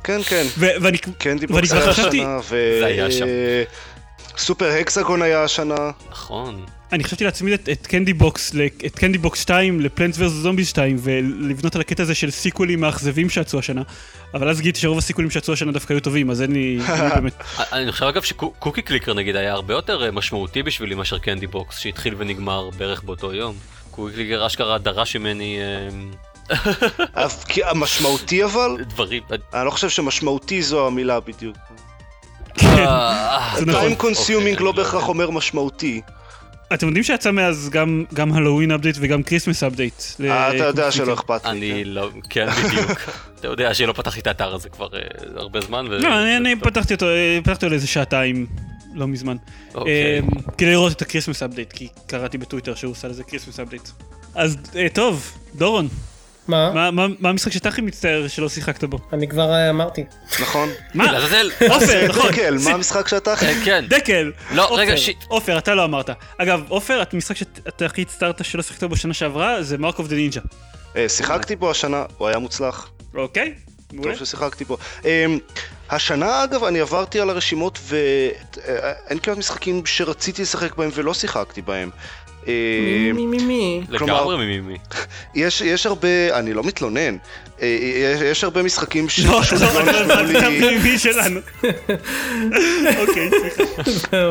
[0.04, 0.46] כן, כן.
[0.58, 2.76] ואני, כבר חשבתי, השנה, ו...
[2.80, 3.26] זה היה שם.
[4.38, 5.90] Super Hexagon היה השנה.
[6.10, 6.64] נכון.
[6.92, 8.52] אני חשבתי להצמיד את, את Candy Box,
[8.86, 10.32] את Candy Box 2 ל Plants vs.
[10.32, 13.82] Zombies 2 ולבנות על הקטע הזה של סיקוולים מאכזבים שיצאו השנה.
[14.34, 16.78] אבל אז גיליתי שרוב הסיקוולים שיצאו השנה דווקא היו טובים, אז אין לי,
[17.14, 17.42] באמת...
[17.72, 21.46] אני חושב אגב ש Cookie Clicker נגיד היה הרבה יותר אה, משמעותי בשבילי מאשר Candy
[21.46, 23.56] Box, שהתחיל ונגמר בערך באותו יום.
[23.90, 29.22] Cookie Clicker אשכרה דרש ממני אה, כי המשמעותי אבל, דברים.
[29.54, 31.56] אני לא חושב שמשמעותי זו המילה בדיוק.
[32.62, 33.92] אה, זה נכון.
[33.92, 35.08] time consuming אוקיי, לא אני בהכרח.
[35.08, 36.00] אומר משמעותי.
[36.74, 40.02] אתם יודעים שיצא מאז גם, גם Halloween update וגם Christmas update.
[40.24, 41.50] אה, אתה יודע שלא אכפת לי.
[41.50, 41.90] אני כן.
[41.90, 42.90] לא, כן בדיוק.
[43.40, 45.00] אתה יודע שלא פתחתי את האתר הזה כבר אה,
[45.36, 45.86] הרבה זמן.
[45.90, 46.56] ו- לא, אני.
[46.56, 48.46] פתחתי אותו, אה, פתחתי אותו לאיזה שעתיים,
[48.94, 49.36] לא מזמן.
[49.74, 49.92] אוקיי.
[49.92, 50.20] אה,
[50.58, 53.88] כדי לראות את ה Christmas update, כי קראתי בטוויטר שהוא עושה לזה Christmas update.
[54.34, 54.56] אז
[54.92, 55.88] טוב, דורון,
[56.48, 56.70] מה?
[56.72, 58.98] מה- מה מה המשחק שאתה הכי מצטער שלא שיחקת בו?
[59.12, 60.04] אני כבר אה, אמרתי.
[60.40, 60.68] נכון?
[60.94, 61.12] מה?
[61.12, 61.50] לעזאזל.
[61.68, 62.30] עופר, נכון.
[62.32, 63.46] דקל, מה המשחק שאתה הכי...
[63.46, 63.84] אה, כן.
[63.88, 64.32] דקל!
[64.50, 65.16] לא, רגע, shit.
[65.28, 66.10] עופר, אתה לא אמרת.
[66.38, 70.14] אגב, עופר, המשחק שאתה הכי הצטערת שלא שיחקת בו בשנה שעברה זה Mark of the
[70.16, 70.40] Ninja.
[70.96, 72.88] אה, שיחקתי בו השנה, הוא היה מוצלח.
[73.14, 73.54] אוקיי?
[74.02, 74.76] טוב ששיחקתי בו.
[75.04, 75.38] אמ,
[75.90, 81.90] השנה אגב אני עברתי על הרשימות ואין כמעט משחקים שרציתי לשחק בהם ולא שיחקתי בהם.
[82.48, 82.52] אה,
[83.14, 83.82] מי מי מי?
[83.98, 84.76] כלומר- לגמרי מימימי.
[85.34, 87.16] יש, יש הרבה, אני לא מתלונן,
[87.62, 91.40] אה, יש, יש הרבה משחקים לא, שפשוט לא, לא לא.
[93.00, 93.30] אוקיי.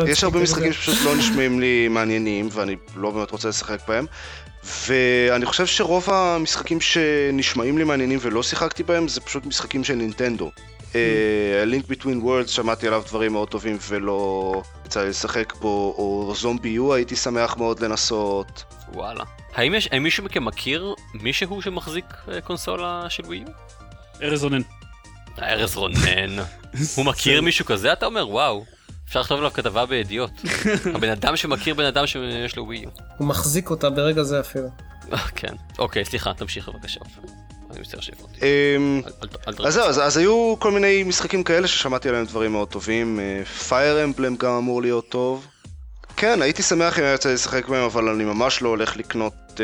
[0.08, 4.06] יש הרבה משחקים שפשוט לא נשמעים לי מעניינים, ואני לא באמת רוצה לשחק בהם.
[4.88, 10.52] ואני חושב שרוב המשחקים שנשמעים לי מעניינים ולא שיחקתי בהם, זה פשוט משחקים של נינטנדו.
[11.66, 16.94] Link Between Worlds, שמעתי עליו דברים מאוד טובים ולא יצא לי לשחק בו, או ZombiU
[16.94, 18.64] הייתי שמח מאוד לנסות.
[18.94, 19.24] וואלה.
[19.56, 23.48] האם יש, האם מישהו מכם מכיר מישהו שמחזיק אה, קונסולה של ווי יו?
[24.22, 24.62] ארז רונן.
[25.42, 26.44] ארז רונן.
[26.96, 27.94] הוא מכיר מישהו כזה?
[27.94, 28.66] אתה אומר, וואו.
[29.08, 30.32] אפשר לכתוב עליו כתבה בידיעות.
[30.96, 32.90] הבן אדם שמכיר בן אדם שיש לו ווי יו.
[33.18, 34.68] הוא מחזיק אותה ברגע זה אפילו.
[35.36, 35.56] כן.
[35.80, 37.00] אוקיי, סליחה, תמשיך בבקשה.
[37.76, 38.40] אני מצטער שהפרעתי.
[38.42, 39.02] אמ,
[39.46, 39.74] אז.
[39.74, 43.20] זהו, אז, אז היו כל מיני משחקים כאלה ששמעתי עליהם דברים מאוד טובים.
[43.68, 45.48] פייר אמבלם גם אמור להיות טוב.
[46.18, 49.62] כן, הייתי שמח אם היה יוצא לשחק בהם, אבל אני ממש לא הולך לקנות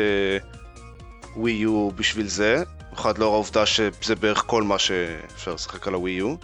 [1.36, 2.62] ווי יו בשביל זה.
[2.92, 6.34] במיוחד לאור העובדה שזה בערך כל מה שאפשר לשחק על הווי יו.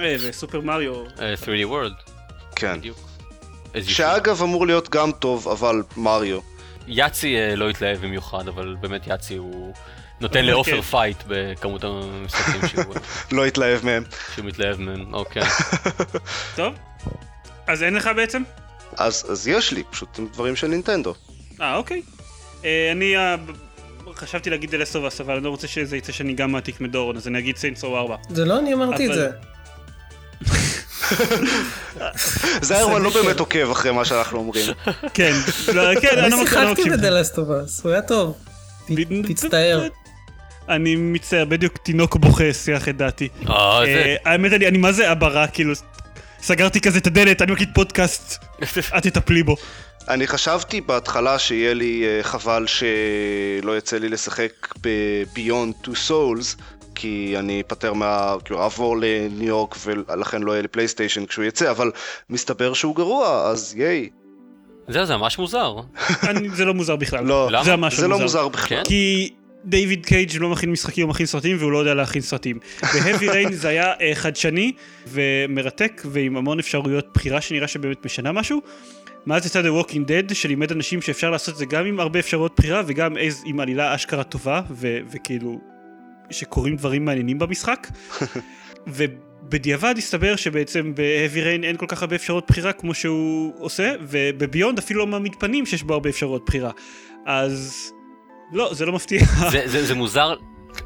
[0.00, 0.94] אה, ו Super Mario.
[1.20, 2.10] אה, 3D World,
[2.56, 2.80] כן.
[3.82, 6.40] שאגב אמור להיות גם טוב, אבל מריו.
[6.86, 9.74] יאצי אה, לא התלהב במיוחד, אבל באמת יאצי הוא
[10.20, 10.80] נותן אבל לעופר כן.
[10.82, 12.94] fight בכמות המשחקים שהוא
[13.36, 14.04] לא התלהב מהם.
[14.34, 15.14] שהוא מתלהב מהם.
[15.14, 15.42] אוקיי.
[16.56, 16.74] טוב.
[17.66, 18.42] אז אין לך בעצם?
[18.96, 21.14] אז, אז יש לי, פשוט הם דברים של נינטנדו.
[21.60, 22.02] אה, אוקיי.
[22.64, 23.34] אה, אני אה,
[24.14, 26.80] חשבתי להגיד The Last of Us, אבל אני לא רוצה שזה יצא שאני גם מעתיק
[26.80, 28.16] מדורון, אז אני אגיד סיינס רו 4.
[28.28, 29.30] זה לא אני אמרתי את אבל- זה.
[32.62, 33.10] זיירמן לא.
[33.10, 34.66] באמת עוקב אחרי מה שאנחנו אומרים.
[35.14, 35.32] כן,
[35.74, 36.36] לא, כן, אני לא.
[36.38, 36.82] לא שיחקתי
[37.48, 38.36] Us, הוא היה טוב.
[39.28, 39.88] תצטער.
[40.68, 43.28] אני מצטער, בדיוק תינוק בוכה שיח את דעתי.
[43.48, 43.90] אה, זה...
[43.92, 45.72] אה, האמת אני, מה זה רע, כאילו,
[46.40, 48.44] סגרתי כזה את הדלת, אני מקליט פודקאסט,
[48.98, 49.56] את תטפלי בו.
[50.08, 54.50] אני חשבתי בהתחלה שיהיה לי אה, חבל שלא יצא לי לשחק
[54.82, 56.60] ב-Beyond Two Souls,
[56.94, 58.34] כי אני אפטר מה...
[58.44, 61.90] כאילו אעבור לניו יורק ולכן לא יהיה לי פלייסטיישן כשהוא יצא, אבל
[62.30, 64.08] מסתבר שהוא גרוע, אז ייי.
[64.88, 65.74] זהו, זה ממש מוזר.
[66.28, 67.24] אני- זה לא מוזר בכלל.
[67.24, 67.64] לא, למה?
[67.64, 68.78] זה ממש זה לא מוזר בכלל.
[68.78, 68.84] כן?
[68.84, 69.30] כי
[69.64, 72.58] דיוויד קייג' לא מכין משחקים, הוא מכין סרטים והוא לא יודע להכין סרטים.
[72.82, 74.72] ב-Heavy Rain זה היה אה, חדשני
[75.08, 78.60] ומרתק ועם המון אפשרויות בחירה שנראה שבאמת משנה משהו.
[79.26, 79.94] מאז יצא The Walking
[80.30, 83.60] Dead שלימד אנשים שאפשר לעשות את זה גם עם הרבה אפשרויות בחירה וגם איז- עם
[83.60, 85.60] עלילה אשכרה טובה ו- וכאילו
[86.30, 87.86] שקורים דברים מעניינים במשחק.
[88.86, 94.78] ובדיעבד הסתבר שבעצם ב-Heavy Rain אין כל כך הרבה אפשרויות בחירה כמו שהוא עושה ובביונד
[94.78, 96.70] אפילו לא מעמיד פנים שיש בו הרבה אפשרויות בחירה.
[97.26, 97.90] אז
[98.52, 99.20] לא, זה לא מפתיע.
[99.50, 100.34] זה, זה, זה מוזר,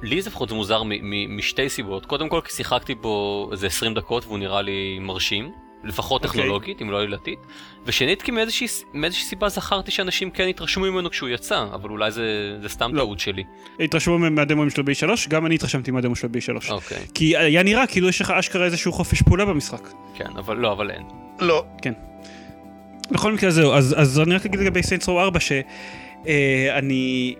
[0.03, 2.07] לי זה לפחות זה מוזר מ, מ, משתי סיבות.
[2.07, 5.51] קודם כל כי שיחקתי בו איזה 20 דקות והוא נראה לי מרשים.
[5.85, 6.41] לפחות אוקיי.
[6.41, 7.39] טכנולוגית, אם לא עלילתית.
[7.87, 12.57] ושנית, כי מאיזושהי, מאיזושהי סיבה זכרתי שאנשים כן התרשמו ממנו כשהוא יצא, אבל אולי זה,
[12.63, 13.01] זה סתם לא.
[13.01, 13.45] טעות שלי.
[13.81, 16.71] התרשמו מהדמוים שלו ב-3, גם אני התרשמתי מהדמו שלו ב-3.
[16.71, 19.89] אוקיי, כי היה נראה כאילו יש לך אשכרה איזשהו חופש פעולה במשחק.
[20.15, 21.03] כן, אבל לא, אבל אין.
[21.41, 21.65] לא.
[23.11, 27.35] בכל מקרה זהו, אז, אז אני רק אגיד לגבי סיינס רו 4 שאני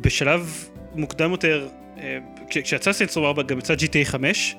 [0.00, 2.18] בשלב מוקדם יותר, אה,
[2.50, 4.56] כש- כשיצא רו 4 גם יצא GTA 5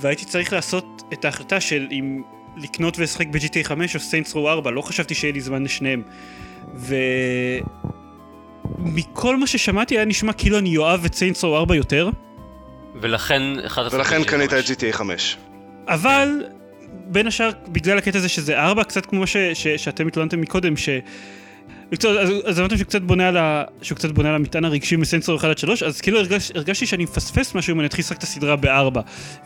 [0.00, 2.22] והייתי צריך לעשות את ההחלטה של אם
[2.56, 3.96] לקנות ולשחק ב-GTA 5
[4.34, 6.02] או רו 4, לא חשבתי שיהיה לי זמן לשניהם.
[8.78, 12.10] ומכל מה ששמעתי היה נשמע כאילו אני אוהב את סיינס רו 4 יותר.
[13.00, 13.42] ולכן.
[13.92, 14.64] ולכן קנית את.
[14.64, 15.36] GTA 5.
[15.88, 16.44] אבל
[17.08, 20.88] בין השאר בגלל הקטע הזה שזה ארבע קצת כמו ש, ש, שאתם התלוננתם מקודם ש...
[21.92, 23.64] אז, אז אמרתם שהוא קצת בונה על ה...
[23.82, 27.04] שהוא קצת בונה על המטען הרגשי מסנסור 1 עד 3 אז כאילו הרגש, הרגשתי שאני
[27.04, 29.00] מפספס משהו אם אני אתחיל לשחק את הסדרה בארבע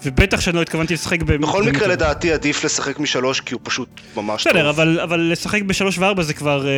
[0.04, 1.36] ובטח שאני לא התכוונתי לשחק ב...
[1.36, 4.52] בכל מקרה לדעתי עדיף לשחק משלוש כי הוא פשוט ממש טוב.
[4.52, 6.70] בסדר, אבל, אבל לשחק בשלוש וארבע זה כבר אה,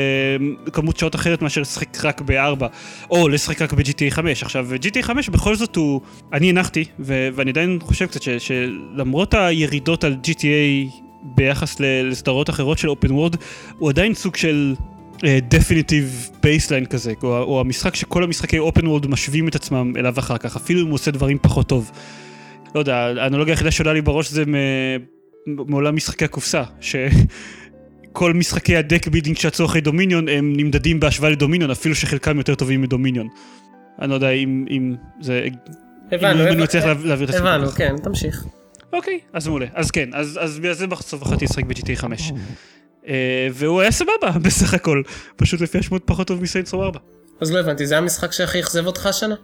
[0.72, 2.66] כמות שעות אחרת מאשר לשחק רק בארבע,
[3.10, 4.42] או לשחק רק ב-GTA 5.
[4.42, 6.00] עכשיו, GTA 5 בכל זאת הוא,
[6.32, 12.78] אני הנחתי, ו- ואני עדיין חושב קצת ש- שלמרות הירידות על GTA ביחס לסדרות אחרות
[12.78, 13.36] של אופן וורד,
[13.78, 14.74] הוא עדיין סוג של
[15.48, 20.38] definitive baseline כזה, או, או המשחק שכל המשחקי open world משווים את עצמם אליו אחר
[20.38, 21.90] כך, אפילו אם הוא עושה דברים פחות טוב.
[22.74, 24.98] לא יודע, האנלוגיה היחידה שעולה לי בראש זה מ-
[25.46, 26.96] מעולם משחקי הקופסה, ש...
[28.12, 32.54] כל משחקי ה deck building שיצאו אחרי דומיניון הם נמדדים בהשוואה לדומיניון, אפילו שחלקם יותר
[32.54, 33.28] טובים מדומיניון.
[34.00, 35.46] אני לא יודע אם, אם זה...
[36.12, 37.48] הבנו, אם אני הבנו, מצליח לה- להעביר את הסיפור.
[37.48, 37.68] הבנו.
[37.70, 38.44] כן, תמשיך.
[38.92, 39.66] אוקיי, אז מעולה.
[39.74, 42.32] אז כן, אז, אז בגלל זה בסוף בחרתי לשחק ב-GTA 5.
[43.08, 45.02] אה, והוא היה סבבה בסך הכל,
[45.36, 46.98] פשוט לפי השמות פחות טוב מסיינס רו 4.
[47.40, 49.34] אז לא הבנתי, זה המשחק שהכי אכזב אותך השנה?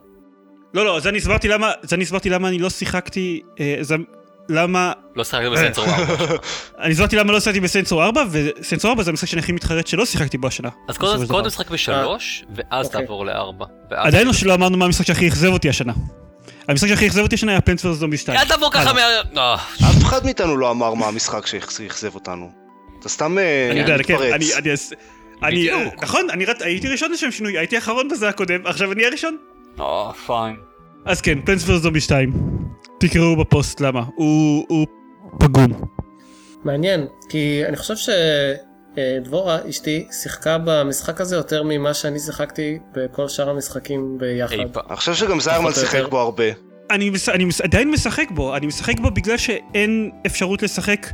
[0.74, 3.96] לא, לא, אז אני הסברתי למה, אז אני הסברתי למה אני לא שיחקתי, אה, זה,
[4.48, 4.92] למה...
[5.16, 6.36] לא שיחקת בסנסור 4.
[6.82, 10.06] אני הסברתי למה לא שיחקתי בסנסור 4, וסנסור 4 זה המשחק שאני הכי מתחרט שלא
[10.06, 10.68] שיחקתי בו השנה.
[10.88, 11.48] אז קודם.
[11.48, 13.00] תשחק בשלוש, ואז אוקיי.
[13.00, 13.64] תעבור לארבע.
[13.90, 15.92] עדיין לא שלא אמרנו מה המשחק שהכי אכזב אותי השנה.
[16.68, 17.96] המשחק שהכי אכזב אותי השנה היה Plants vs.
[17.96, 18.38] Zombies 2.
[18.38, 18.92] אל תעבור ככה.
[18.92, 19.00] מה...
[19.36, 22.57] אה, אף אחד מאיתנו לא אמר מה המשחק שאכזב אותנו.
[23.00, 24.32] אתה סתם אה, אני יודע, כן, מתפרץ.
[24.32, 24.44] אני...
[24.58, 24.92] אני אס-
[25.42, 25.56] אני...
[25.70, 26.02] בדיוק.
[26.02, 29.36] נכון, אני רת- הייתי ראשון לשם שינוי, הייתי האחרון בזה הקודם, עכשיו אני הראשון.
[29.80, 30.56] אה, fine.
[31.04, 31.82] אז כן, Plants vs.
[31.82, 32.32] Zombies 2.
[33.00, 34.02] תקראו בפוסט למה.
[34.14, 34.86] הוא
[35.40, 35.66] פגום.
[36.64, 38.12] מעניין, כי אני חושב
[38.96, 44.54] שדבורה, אשתי, שיחקה במשחק הזה יותר ממה שאני שיחקתי בכל שאר המשחקים ביחד.
[44.54, 46.02] אני חושב שגם זיירמן שיחק.
[46.10, 46.44] בו הרבה.
[46.90, 47.10] אני.
[47.62, 51.06] עדיין משחק בו, אני משחק בו בגלל שאין אפשרות לשחק,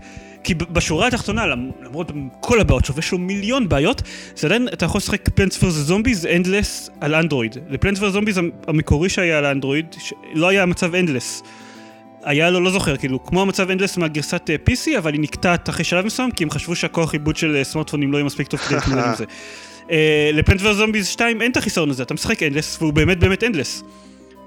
[0.45, 4.03] כי בשורה התחתונה, למ- למרות כל הבעיות שלו, ויש לו מיליון בעיות,
[4.37, 5.73] זה עדיין, אתה יכול לשחק Plants vs.
[5.73, 7.57] Zombies endless על אנדרואיד.
[7.71, 8.12] ל Plants vs.
[8.12, 10.13] Zombies המקורי שהיה על האנדרואיד, ש...
[10.35, 11.43] לא היה מצב endless.
[12.23, 15.85] היה לו, לא זוכר, כאילו, כמו המצב endless מהגרסת אה, PC, אבל היא נקטעת אחרי
[15.85, 18.75] שלב מסוים, כי הם חשבו שהכוח עיבוד של אה, סמארטפונים לא יהיה מספיק טוב כדי
[18.75, 19.25] להתמודד עם זה.
[20.33, 23.45] ל Plants versus Zombies 2 אין את החיסרון הזה, אתה משחק endless, והוא באמת באמת
[23.45, 23.83] endless.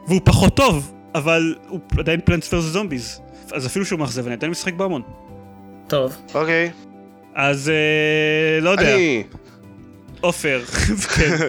[0.07, 3.21] והוא פחות טוב, אבל הוא עדיין Plants versus Zombies.
[3.51, 5.01] אז אפילו שהוא מאכזב, אני עדיין משחק בהמון.
[5.87, 6.71] טוב, אוקיי.
[7.35, 9.23] אז אה, לא יודע, אני...
[10.21, 10.61] עופר,
[11.15, 11.47] כן.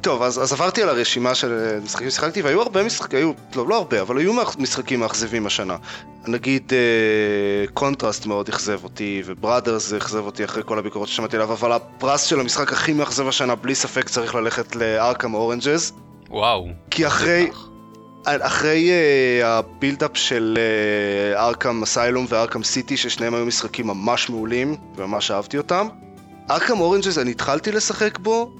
[0.00, 3.68] טוב, אז, אז עברתי על הרשימה של אה, משחקים ששיחקתי, והיו הרבה משחקים, היו, לא,
[3.68, 5.76] לא הרבה, אבל היו משחקים מאכזבים השנה.
[6.26, 11.52] נגיד אה, קונטרסט מאוד אכזב אותי, ו Brothers אכזב אותי אחרי כל הביקורות ששמעתי עליו,
[11.52, 15.92] אבל הפרס של המשחק הכי מאכזב השנה, בלי ספק צריך ללכת ל Arkham Origins,
[16.30, 16.68] וואו.
[16.90, 17.50] כי אחרי...
[18.26, 20.58] אחרי uh, ה build-up של
[21.34, 25.88] uh, Arkham Asylum ו Arkham City, ששניהם היו משחקים ממש מעולים, וממש אהבתי אותם,
[26.50, 28.56] Arkham Origins, אני התחלתי לשחק בו,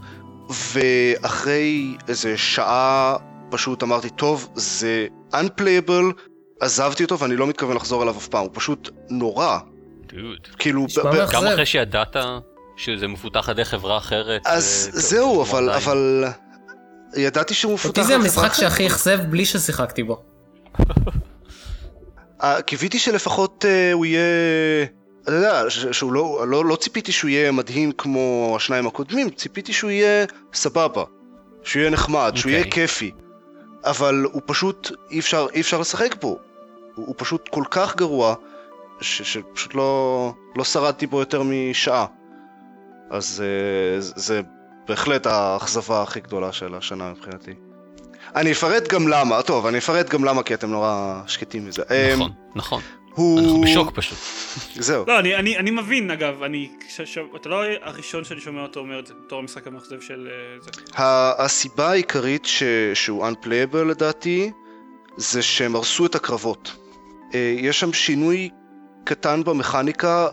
[0.49, 3.17] ואחרי איזה שעה
[3.51, 6.21] פשוט אמרתי, טוב, זה unplayable,
[6.61, 9.59] עזבתי אותו ואני לא מתכוון לחזור אליו אף פעם, הוא פשוט נורא.
[10.07, 10.47] דוד.
[10.59, 11.33] כאילו, ב-.
[11.33, 12.17] גם אחרי שידעת
[12.77, 14.43] שזה מפותח על ידי חברה אחרת.
[14.45, 15.71] אז אה, זהו, אבל.
[15.71, 16.25] אבל...
[17.17, 18.71] ידעתי שהוא מפותח אותי על זה חברה המשחק אחרת.
[18.71, 20.23] שהכי אכזב בלי ששיחקתי בו.
[22.43, 24.21] אה, קיוויתי שלפחות אה, הוא יהיה...
[25.23, 29.91] אתה יודע, שהוא לא, לא, לא ציפיתי שהוא יהיה מדהים כמו השניים הקודמים, ציפיתי שהוא
[29.91, 31.05] יהיה סבבה,
[31.63, 32.73] שהוא יהיה נחמד, שהוא יהיה אוקיי.
[32.87, 33.11] כיפי.
[33.85, 36.29] אבל הוא פשוט, אי אפשר, אי אפשר לשחק בו.
[36.95, 38.35] הוא, הוא פשוט כל כך גרוע,
[39.01, 42.07] ש, שפשוט לא, לא שרדתי בו יותר משעה.
[43.11, 44.41] אז אה, זה- זה
[44.89, 47.55] בהחלט האכזבה הכי גדולה של השנה מבחינתי.
[48.37, 51.83] אני אפרט גם למה, טוב, אני אפרט גם למה כי אתם נורא שקטים מזה.
[52.17, 52.83] נכון, נכון.
[53.17, 53.41] הוא...
[53.41, 54.19] אנחנו בשוק פשוט.
[54.75, 55.05] זהו.
[55.09, 56.71] לא, אני, אני, אני מבין, אגב, אני...
[56.89, 60.29] ש, ש, אתה לא הראשון שאני שומע אותו אומר את זה, בתור המשחק המאכזב של
[60.31, 60.71] אה, זה.
[61.39, 62.63] הסיבה העיקרית ש...
[62.95, 64.51] שהוא unplayable לדעתי,
[65.17, 66.77] זה שהם הרסו את הקרבות.
[67.35, 68.51] אה, יש שם שינוי
[69.05, 70.29] קטן במכניקה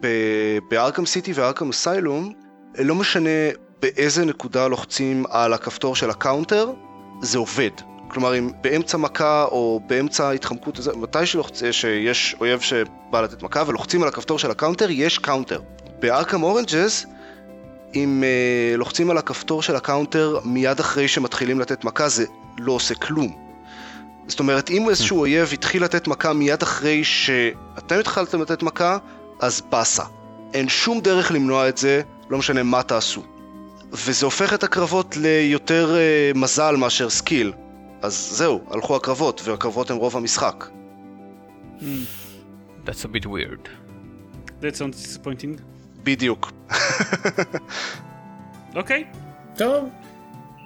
[0.00, 2.32] ב- ב Arkham City ו Arkham Asylum,
[2.84, 3.30] לא משנה
[3.82, 6.70] באיזה נקודה לוחצים על הכפתור של ה counter,
[7.22, 7.70] זה עובד.
[8.08, 11.62] כלומר, אם באמצע מכה או באמצע התחמקות, מתי שלוחצ...
[11.70, 15.60] שיש אויב שבא לתת מכה ולוחצים על הכפתור של ה counter, יש counter.
[15.98, 17.06] ב Arkham Origins,
[17.94, 22.24] אם uh, לוחצים על הכפתור של ה counter מיד אחרי שמתחילים לתת מכה, זה
[22.58, 23.36] לא עושה כלום.
[24.26, 28.98] זאת אומרת, אם איזשהו אויב התחיל לתת מכה מיד אחרי שאתם התחלתם לתת מכה,
[29.40, 30.04] אז באסה.
[30.54, 33.22] אין שום דרך למנוע את זה, לא משנה מה תעשו.
[33.92, 37.52] וזה הופך את הקרבות ליותר uh, מזל מאשר skill.
[38.02, 40.64] אז זהו, הלכו הקרבות, והקרבות הם רוב המשחק.
[42.86, 43.68] That's a bit weird.
[44.60, 45.60] That sounds disappointing.
[46.02, 46.52] בדיוק.
[48.76, 49.04] אוקיי,
[49.56, 49.88] טוב,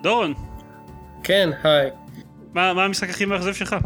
[0.02, 0.34] דורון,
[1.24, 1.90] כן, היי.
[2.54, 3.76] מה, מה המשחק הכי מאכזב שלך?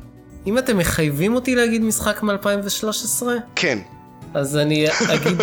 [0.47, 3.79] אם אתם מחייבים אותי להגיד משחק מ-2013, כן.
[4.35, 5.39] אז אני אגיד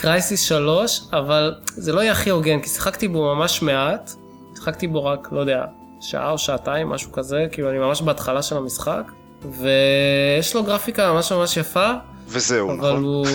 [0.00, 4.10] קרייסיס 3, אבל זה לא יהיה הכי הוגן, כי שיחקתי בו ממש מעט.
[4.54, 5.64] שיחקתי בו רק, לא יודע,
[6.00, 9.02] שעה או שעתיים, משהו כזה, כאילו אני ממש בהתחלה של המשחק.
[9.60, 11.90] ויש לו גרפיקה ממש ממש יפה,
[12.28, 13.04] וזהו, אבל נכון?
[13.04, 13.26] הוא...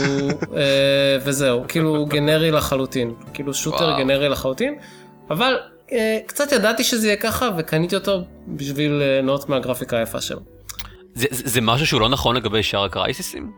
[0.58, 3.14] אה, וזהו, כאילו הוא גנרי לחלוטין.
[3.34, 3.98] כאילו שוטר וואו.
[3.98, 4.76] גנרי לחלוטין.
[5.30, 5.58] אבל
[5.92, 10.40] אה, קצת ידעתי שזה יהיה ככה, וקניתי אותו בשביל ליהנות מהגרפיקה היפה שלו.
[11.16, 13.52] זה- זה זה משהו שהוא לא נכון לגבי שאר הקרייסיסים?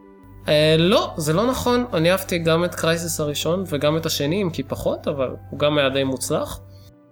[0.48, 1.86] אה, לא, זה לא נכון.
[1.94, 5.78] אני אהבתי גם את קרייסיס הראשון וגם את השני, אם כי פחות, אבל הוא גם
[5.78, 6.60] היה די מוצלח.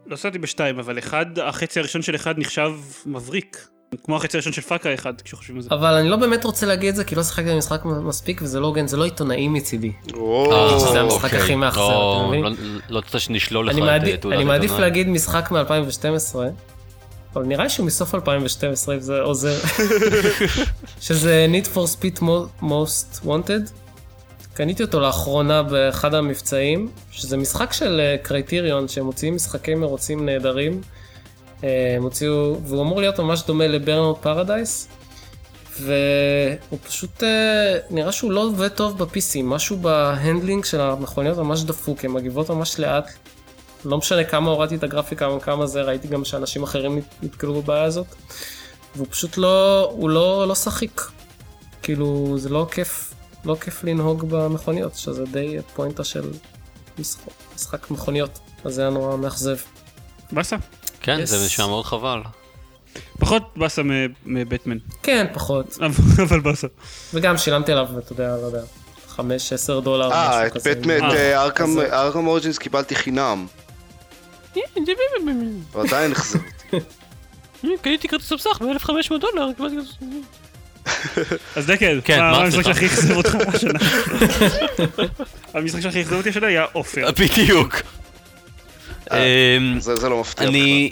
[0.07, 2.71] לא עשיתי בשתיים, אבל אחד, החצי הראשון של אחד נחשב
[3.05, 3.67] מבריק.
[4.03, 5.69] כמו החצי הראשון של פאקה אחד, כשחושבים על זה.
[5.71, 8.67] אבל אני לא באמת רוצה להגיד את זה, כי לא שיחקתי במשחק מספיק, וזה לא
[8.67, 9.91] הוגן, זה לא עיתונאי מצידי.
[10.13, 11.39] או, שזה המשחק אוקיי.
[11.39, 12.43] הכי מאכזב, לא, אתה מבין?
[12.43, 14.89] לא- לא רוצה שנשלול לך אני את אה, תעודת אני מעדיף עיתונאי.
[14.89, 16.35] להגיד משחק מ-2012,
[17.35, 19.59] אבל נראה שהוא מסוף 2012, אם זה עוזר.
[21.01, 23.71] שזה Need for Speed Mo- Most Wanted.
[24.53, 30.81] קניתי אותו לאחרונה באחד המבצעים, שזה משחק של קרייטיריון, שהם מוציאים משחקי מרוצים נהדרים.
[31.63, 34.87] אה, הם הוציאו, והוא אמור להיות ממש דומה ל Burnout Paradise.
[35.79, 41.63] והוא פשוט אה, נראה שהוא לא עובד טוב ב-PC, משהו ב handling של המכוניות ממש
[41.63, 43.11] דפוק, הן מגיבות ממש לאט.
[43.85, 48.05] לא משנה כמה הורדתי את הגרפיקה וכמה זה, ראיתי גם שאנשים אחרים נתקלו בבעיה הזאת.
[48.95, 51.01] והוא פשוט לא, הוא לא, לא שחיק.
[51.83, 53.13] כאילו, זה לא כיף,
[53.45, 56.31] לא כיף לנהוג במכוניות, שזה די פואנטה של
[56.99, 57.21] משחק,
[57.55, 58.39] משחק מכוניות.
[58.65, 59.55] אז זה היה נורא מאכזב.
[60.31, 60.55] באסה.
[61.01, 61.25] כן, Yes.
[61.25, 62.21] זה נשמע מאוד חבל.
[63.19, 63.81] פחות באסה
[64.25, 64.77] מבטמן.
[65.03, 65.77] כן, פחות.
[66.23, 66.67] אבל- באסה.
[67.13, 68.61] וגם שילמתי עליו, אתה יודע, לא יודע,
[69.15, 69.19] 5-10
[69.83, 70.75] דולר, אה, משהו את כזה.
[70.75, 71.93] בטמן, אה, ארכם כזה.
[72.01, 73.47] ארכם אוריג'ינס קיבלתי חינם.
[75.71, 76.39] ועדיין החזר.
[77.81, 79.47] קניתי כרטיס מסך ב-1500 דולר.
[81.55, 82.63] אז דקל, כן, מה המשחק?
[82.63, 83.79] שהכי אכזב אותך השנה?
[85.53, 87.07] המשחק שהכי אכזב אותי השנה היה עופר.
[87.19, 87.81] בדיוק.
[89.11, 90.59] אה, אמ, זה לא מפתיע בכלל.
[90.59, 90.91] אני...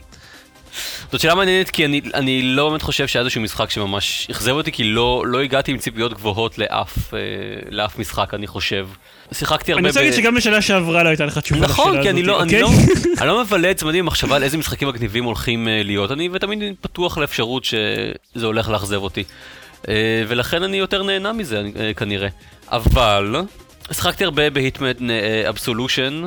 [1.11, 4.71] זאת שאלה מעניינת כי אני, אני לא באמת חושב שהיה איזשהו משחק שממש אכזב אותי
[4.71, 7.19] כי לא, לא הגעתי עם ציפיות גבוהות לאף, אה,
[7.69, 8.87] לאף משחק אני חושב.
[9.33, 11.87] שיחקתי הרבה אני רוצה להגיד שגם בשנה שעברה לא הייתה לך תשובה לשאלה הזאת.
[11.87, 12.61] נכון, כי אני לא, אני, אוקיי?
[12.61, 12.69] לא,
[13.19, 16.75] אני לא מבלה את זמני במחשבה על איזה משחקים מגניבים הולכים אה, להיות, אני ותמיד
[16.81, 19.23] פתוח לאפשרות שזה הולך לאכזב אותי.
[19.89, 22.27] אה, ולכן אני יותר נהנה מזה אה, כנראה.
[22.67, 23.35] אבל,
[23.91, 25.09] שיחקתי הרבה ב Hitman
[25.49, 26.23] Absolution,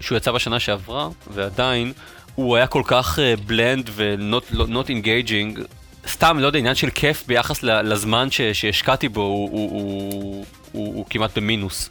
[0.00, 1.92] שהוא יצא בשנה שעברה, ועדיין,
[2.34, 5.60] הוא היה כל כך bland ו-not engaging.
[6.08, 10.94] סתם, לא יודע, עניין של כיף ביחס לזמן ש- שהשקעתי בו, הוא, הוא, הוא, הוא,
[10.94, 11.90] הוא כמעט במינוס.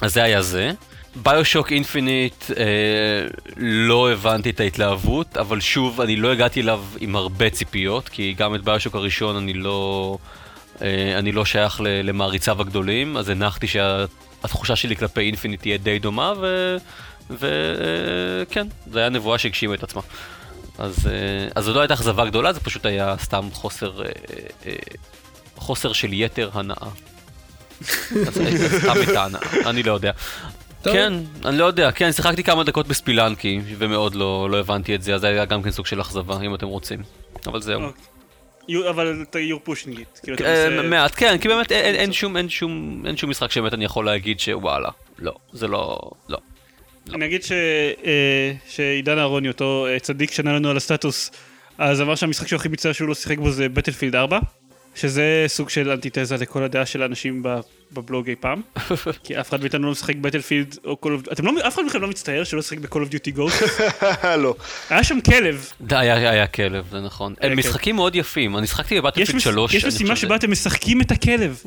[0.00, 0.72] אז זה היה זה.
[1.16, 2.64] BioShock Infinite, אה,
[3.56, 8.54] לא הבנתי את ההתלהבות, אבל שוב, אני לא הגעתי אליו עם הרבה ציפיות, כי גם
[8.54, 10.18] את BioShock הראשון אני לא,
[10.82, 16.32] אה, אני לא שייך למעריציו הגדולים, אז הנחתי שהתחושה שלי כלפי אינפיניט תהיה די דומה,
[17.38, 20.02] וכן, זה היה נבואה שהגשימה את עצמה.
[20.78, 24.10] אז, אה, אז זו לא הייתה אכזבה גדולה, זה פשוט היה סתם חוסר, אה,
[24.66, 24.72] אה,
[25.56, 26.76] חוסר של יתר הנאה.
[28.28, 30.12] אז הייתה סתם את ההנאה, אני לא יודע.
[30.82, 30.92] טוב.
[30.92, 31.12] כן,
[31.44, 35.20] אני לא יודע, כן, שיחקתי כמה דקות בספילנקי, ומאוד לא, לא הבנתי את זה, אז
[35.20, 37.02] זה היה גם כן סוג של אכזבה, אם אתם רוצים.
[37.46, 37.82] אבל זהו.
[37.82, 38.90] אוקיי.
[38.90, 40.30] אבל אתה you're pushing it.
[40.82, 45.98] מעט, כן, כי באמת אין שום משחק שבאמת אני יכול להגיד שוואלה, לא, זה לא,
[46.28, 46.38] לא.
[47.14, 47.40] אני אגיד
[48.06, 51.30] אה, שעידן אהרוני, אותו אה, צדיק שענה לנו על הסטטוס,
[51.78, 54.38] אז אמר שהמשחק שהוא הכי מצטער שהוא לא שיחק בו זה בטלפילד 4,
[54.94, 57.42] שזה סוג של אנטיתזה לכל הדעה של האנשים
[57.92, 58.62] בבלוג אי פעם.
[59.24, 61.32] כי אף אחד מאיתנו לא משחק בטלפילד או Call of...
[61.32, 63.82] אתם לא, אף אחד מכם לא מצטער שלא שיחק ב-Call of Duty Ghost?
[64.38, 64.54] לא.
[64.90, 65.66] היה שם כלב.
[65.80, 67.34] די, היה היה כלב, זה נכון.
[67.40, 69.74] הם משחקים מאוד יפים, אני שיחקתי יש בבטלפילד מס- 3.
[69.74, 71.62] יש משימה שבה אתם משחקים את הכלב.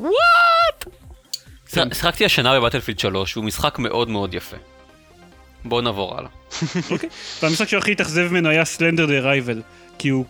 [1.73, 4.57] ש- שיחקתי השנה בבטלפילד 3, והוא משחק מאוד מאוד יפה.
[5.65, 6.29] בואו נעבור הלאה.
[6.91, 7.09] אוקיי.
[7.43, 9.61] והמשחק שהכי התאכזב ממנו היה סלנדר דה רייבל,
[9.97, 10.25] כי הוא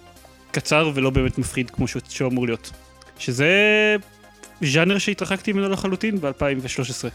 [0.51, 2.71] קצר ולא באמת מפחיד כמו שהוא- אמור להיות.
[3.19, 3.47] שזה
[4.61, 6.29] ז'אנר שהתרחקתי ממנו לחלוטין ב-2013.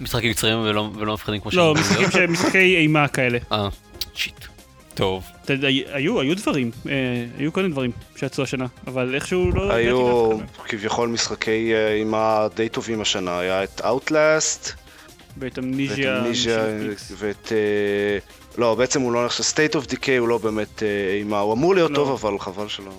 [0.01, 3.39] משחקים קצרים ולא ולא מפחידים כמו לא, שהם אמורים משחקים שהם משחקי אימה כאלה.
[3.53, 3.69] אה,
[4.15, 4.45] שיט.
[4.95, 5.25] טוב.
[5.93, 6.93] היו, היו דברים, אה,
[7.39, 9.63] היו כל מיני דברים שיצאו השנה, אבל איכשהו לא...
[9.65, 10.31] הגעתי היו.
[10.69, 14.71] כביכול משחקי אה, אימה די טובים השנה, היה את Outlast,
[15.41, 16.65] ואת ואת אמניזיה, אמניזיה,
[17.19, 17.53] ואת...
[17.53, 18.19] אה,
[18.59, 20.83] לא, בעצם הוא לא נחשב, State of Decay הוא לא באמת
[21.19, 21.97] אימה, הוא אמור להיות לא.
[21.97, 22.93] טוב, אבל חבל שלא...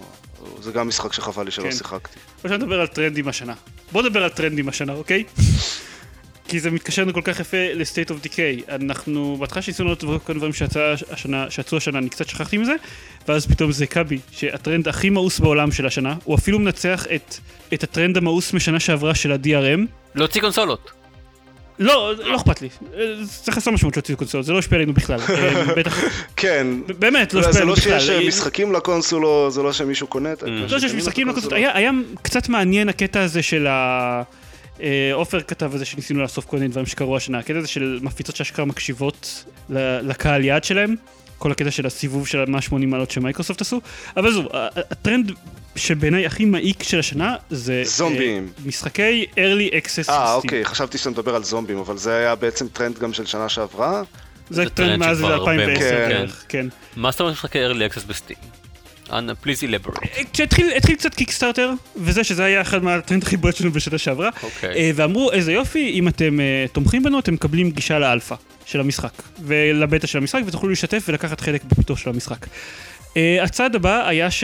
[0.62, 1.72] זה גם משחק שחבל לי שלא כן.
[1.72, 2.20] שיחקתי.
[2.44, 3.54] עכשיו נדבר על טרנדים השנה.
[3.92, 5.24] בוא נדבר על טרנדים השנה, אוקיי?
[6.48, 8.72] כי זה מתקשר לנו כל כך יפה ל-State of Decay.
[8.72, 10.40] אנחנו, בהתחלה שניסינו לראות כל
[11.10, 12.74] השנה, שיצאו השנה, אני קצת שכחתי מזה,
[13.28, 17.36] ואז פתאום זה קאבי, שהטרנד הכי מאוס בעולם של השנה, הוא אפילו מנצח את,
[17.74, 19.80] את הטרנד המאוס משנה שעברה של ה-DRM.
[20.16, 20.99] להוציא קונסולות.
[21.80, 22.70] לא, לא אכפת לי.
[22.98, 25.20] אה, צריך לעשות משמעות להוציא קונסולות, זה לא השפיע עלינו בכלל.
[25.30, 26.04] אה, בטח,
[26.36, 26.68] כן,
[27.00, 28.00] באמת, לא זה השפיע עלינו לא בכלל.
[28.00, 32.50] שיש אה, משחקים לקונסולו, זה לא שמישהו קונה את לא שיש משחקים לקונסולות, היה, קצת
[32.50, 34.24] מעניין הקטע הזה של ה...
[35.14, 38.36] עופר כתב על זה שניסינו לאסוף כל מיני דברים שקרו השנה, הקטע הזה של מפיצות
[38.36, 39.44] שאשכרה מקשיבות
[40.02, 40.96] לקהל יעד שלהם,
[41.38, 43.82] כל הקטע של הסיבוב של ה-180 מעלות שמייקרוסופט עשו,
[44.18, 44.44] אבל זהו,
[44.76, 45.32] הטרנד
[45.80, 47.82] שבעיניי הכי מעיק של השנה זה...
[47.86, 48.44] זומבים.
[48.44, 50.10] אה, משחקי early access.
[50.10, 50.34] אה.
[50.34, 54.04] אוקיי, חשבתי שאתה מדבר על זומבים, אבל זה היה בעצם טרנד גם של שנה שעברה.
[54.50, 56.36] זה זה טרנד מאז שכבר הרבה 2010 מאוד, כן.
[56.50, 56.68] כן.
[56.96, 58.38] מה זאת אומרת משחקי early access ב Steam?
[59.12, 60.24] אנא, please elaborate.
[60.34, 64.76] כשהתחיל התחיל קצת Kickstarter, וזה שזה היה אחד מהטרנד הכי בולט שלנו בשנה שעברה, אוקיי.
[64.76, 69.12] אה, ואמרו איזה יופי, אם אתם אה, תומכים בנו, אתם מקבלים גישה לאלפא של המשחק,
[69.44, 72.46] ולבטא של המשחק, ותוכלו להשתתף ולקחת חלק בפיתוח של המשחק.
[73.18, 74.44] אה, הצעד הבא היה ש...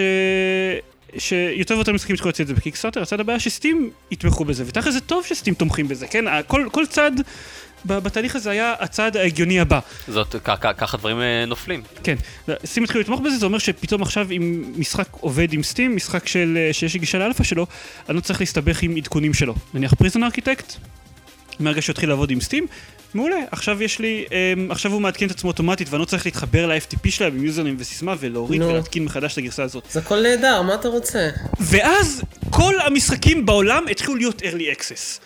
[1.17, 4.45] שיותר ויותר משחקים יצטרכו להוציא את זה ב Kickstarter, הצעד הבא היה ש Steam יתמכו
[4.45, 6.25] בזה, ותכף זה טוב ש Steam תומכים בזה, כן?
[6.47, 7.21] כל, כל צעד
[7.85, 9.79] ב- בתהליך הזה היה הצעד ההגיוני הבא.
[10.07, 10.35] זאת,
[10.77, 11.81] ככה דברים אה, נופלים.
[12.03, 12.15] כן,
[12.65, 16.57] Steam התחילו לתמוך בזה, זה אומר שפתאום עכשיו אם משחק עובד עם Steam, משחק של,
[16.57, 17.67] אה, שיש לי גישה לאלפא שלו,
[18.09, 19.55] אני לא צריך להסתבך עם עדכונים שלו.
[19.73, 20.73] נניח Prison Architect,
[21.59, 22.67] מהרגע שהוא התחיל לעבוד עם Steam,
[23.15, 26.67] מעולה, עכשיו יש לי, אמ, עכשיו הוא מעדכן את עצמו אוטומטית ואני לא צריך להתחבר
[26.67, 28.67] ל-FTP שלהם עם יוזרים וסיסמה ולהוריד נו.
[28.67, 29.83] ולהתקין מחדש את הגרסה הזאת.
[29.91, 31.29] זה הכל נהדר, מה אתה רוצה?
[31.59, 35.19] ואז כל המשחקים בעולם התחילו להיות early access.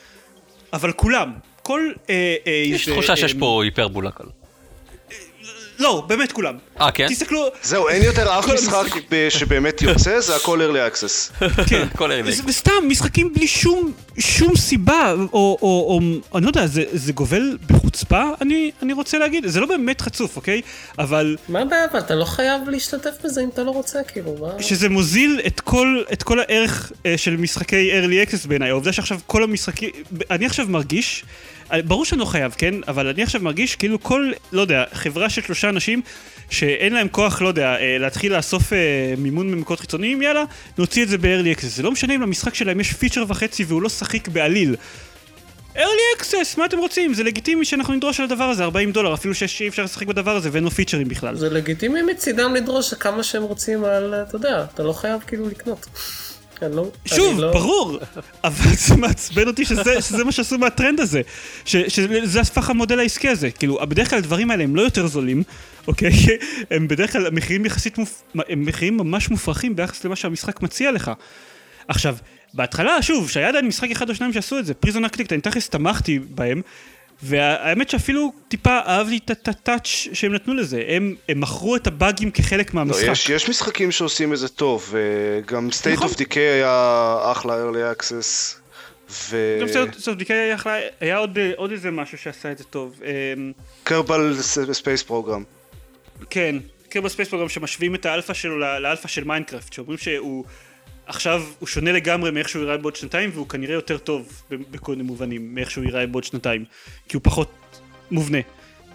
[0.73, 1.31] אבל כולם.
[1.61, 1.91] כל...
[2.09, 4.25] אה, אה, יש תחושה שיש אה, פה היפרבולה כאן.
[5.79, 6.57] לא, באמת כולם.
[6.81, 7.07] אה, כן?
[7.07, 8.85] תסתכלו, זהו, אין יותר אף משחק
[9.29, 11.45] שבאמת יוצא, זה הכל early access.
[11.69, 11.87] כן.
[11.97, 12.23] כל אלה.
[12.23, 15.99] ו- וסתם, משחקים בלי שום, שום סיבה, או, או, או,
[16.37, 20.35] אני לא יודע, זה, זה גובל בחוצפה, אני, אני רוצה להגיד, זה לא באמת חצוף,
[20.35, 20.61] אוקיי?
[20.99, 21.85] אבל מה הבעיה?
[21.91, 24.63] אבל אתה לא חייב להשתתף בזה אם אתה לא רוצה, כאילו, מה?
[24.63, 29.19] שזה מוזיל את כל, את כל הערך אה, של משחקי early access בעיניי, העובדה שעכשיו
[29.27, 29.89] כל המשחקים,
[30.31, 31.23] אני עכשיו מרגיש,
[31.85, 32.75] ברור שאני לא חייב, כן?
[32.87, 36.01] אבל אני עכשיו מרגיש כאילו כל, לא יודע, חברה של שלושה אנשים
[36.49, 40.43] שאין להם כוח, לא יודע, אה, להתחיל לאסוף אה, מימון ממקורות חיצוניים, יאללה,
[40.77, 41.67] נוציא את זה ב-early access.
[41.67, 44.75] זה לא משנה אם למשחק שלהם יש פיצ'ר וחצי והוא לא שחיק בעליל.
[45.75, 47.13] early access, מה אתם רוצים?
[47.13, 50.49] זה לגיטימי שאנחנו נדרוש על הדבר הזה 40 דולר, אפילו שאי אפשר לשחק בדבר הזה
[50.51, 51.35] ואין לו פיצ'רים בכלל.
[51.35, 55.85] זה לגיטימי מצידם לדרוש כמה שהם רוצים על, אתה יודע, אתה לא חייב כאילו לקנות.
[56.63, 57.53] אני לא, שוב, לא...
[57.53, 57.99] ברור,
[58.43, 61.21] אבל זה מעצבן אותי שזה, שזה מה שעשו מהטרנד הזה,
[61.65, 65.43] ש, שזה הפך המודל העסקי הזה, כאילו, בדרך כלל הדברים האלה הם לא יותר זולים,
[65.87, 66.11] אוקיי?
[66.71, 68.23] הם בדרך כלל מחירים יחסית, מופ...
[68.49, 71.11] הם מחירים ממש מופרכים ביחס למה שהמשחק מציע לך.
[71.87, 72.15] עכשיו,
[72.53, 75.69] בהתחלה, שוב, שהיה עדיין משחק אחד או שניים שעשו את זה, פריזון אקטיקט, אני תכלס
[75.69, 76.61] תמכתי בהם,
[77.23, 82.73] והאמת שאפילו טיפה אהבתי את הטאץ' שהם נתנו לזה, הם, הם מכרו את הבאגים כחלק
[82.73, 83.07] לא, מהמשחק.
[83.11, 86.07] יש, יש משחקים שעושים את זה טוב, וגם State נכון.
[86.07, 88.55] of Decay היה אחלה early access.
[89.11, 89.59] ו...
[89.61, 89.67] גם
[89.99, 92.99] of Decay היה, אחלה- היה עוד, עוד איזה משהו שעשה את זה טוב.
[93.83, 94.37] Kerbal
[94.71, 95.43] Space Program.
[96.29, 96.55] כן,
[96.89, 100.45] Kerbal Space Program שמשווים את האלפא שלו לאלפא של Minecraft, שאומרים שהוא
[101.09, 105.03] עכשיו, הוא שונה לגמרי מאיך שהוא ייראה בעוד שנתיים, והוא כנראה יותר טוב בכל מיני
[105.03, 106.65] מובנים מאיך שהוא ייראה בעוד שנתיים,
[107.07, 107.51] כי הוא פחות
[108.11, 108.37] מובנה.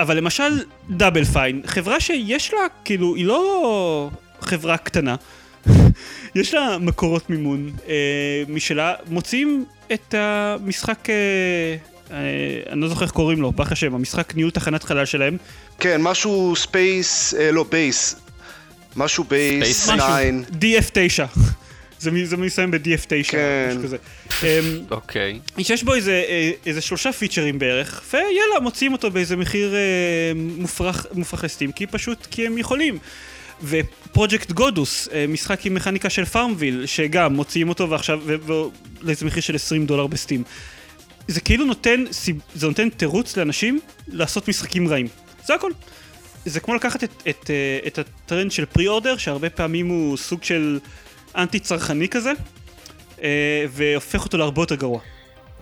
[0.01, 4.11] אבל למשל Double Fine, חברה שיש לה, כאילו, היא לא
[4.41, 5.17] חברה קטנה,
[6.35, 11.15] יש לה מקורות מימון אה, משלה, מוציאים את המשחק, אה,
[12.11, 15.37] אה, אני לא זוכר איך קוראים לו, ברוך השם, המשחק ניהול תחנת חלל שלהם,
[15.81, 18.16] כן, משהו Space, אה, לא Base.
[18.97, 20.31] משהו Base Space 9.
[20.61, 21.39] DF9.
[22.01, 23.66] זה מ- זה מסיים ב-DF9, כן.
[23.70, 23.97] משהו כזה.
[24.42, 24.47] אמ,
[24.90, 25.38] אוקיי.
[25.62, 29.80] שיש בו איזה, אה, איזה שלושה פיצ'רים בערך, ויאללה, מוציאים אותו באיזה מחיר אה,
[30.34, 32.99] מופרך, מופרך ל Steam, כי פשוט, כי הם יכולים.
[33.62, 38.20] ו Project Godus, אה, משחק עם מכניקה של FarmVille, שגם מוציאים אותו ועכשיו,
[39.03, 40.43] לאיזה מחיר של 20 דולר ב Steam.
[41.28, 42.05] זה כאילו נותן,
[42.55, 45.09] זה נותן תירוץ לאנשים לעשות משחקים רעים.
[45.47, 45.70] זה הכל.
[46.47, 47.51] זה כמו לקחת את, את,
[47.86, 50.78] את הטרנד של pre-order, שהרבה פעמים הוא סוג של
[51.37, 52.32] אנטי צרכני כזה,
[53.22, 55.01] אה, והופך אותו להרבה יותר גרוע.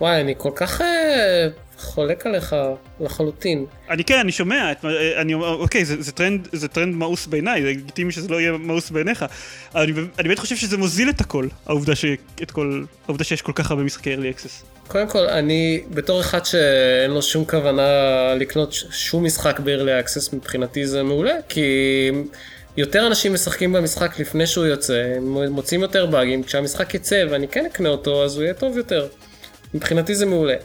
[0.01, 1.47] וואי, אני כל כך אה,
[1.77, 2.55] חולק עליך
[2.99, 3.65] לחלוטין.
[3.89, 7.27] אני כן, אני שומע, את, מה- אני אומר, אוקיי, זה, זה, טרנד, זה טרנד מאוס
[7.27, 9.25] בעיניי, זה לגיטימי שזה לא יהיה מאוס בעיניך,
[9.75, 12.05] אני, אני באמת חושב שזה מוזיל את הכל, העובדה, ש,
[12.43, 14.65] את כל, העובדה שיש כל כך הרבה משחקי early access.
[14.87, 17.87] קודם כל, אני בתור אחד שאין לו שום כוונה
[18.35, 21.61] לקנות שום משחק ב-early access, מבחינתי זה מעולה, כי
[22.77, 27.65] יותר אנשים משחקים במשחק לפני שהוא יוצא, הם מוצאים יותר באגים, כשהמשחק יצא ואני כן
[27.65, 29.07] אקנה אותו, אז הוא יהיה טוב יותר.
[29.73, 30.55] מבחינתי זה מעולה.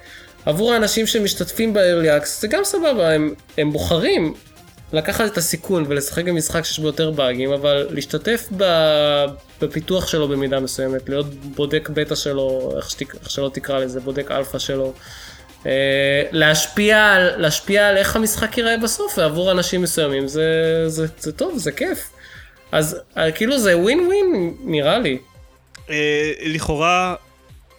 [0.47, 4.35] עבור האנשים שמשתתפים ב-early access זה גם סבבה, הם, הם בוחרים
[4.93, 8.49] לקחת את הסיכון ולשחק במשחק שיש בו יותר באגים, אבל להשתתף.
[9.63, 13.15] בפיתוח שלו במידה מסוימת, להיות בודק בטא שלו, איך, שתק...
[13.15, 14.93] איך שלא תקרא לזה, בודק אלפא שלו,
[16.33, 17.31] להשפיע, על...
[17.37, 20.45] להשפיע על איך המשחק ייראה בסוף, ועבור אנשים מסוימים זה,
[20.87, 22.11] זה, זה טוב, זה כיף.
[22.73, 25.19] אז אה, כאילו זה ווין ווין נראה לי.
[25.91, 27.15] אה, לכאורה,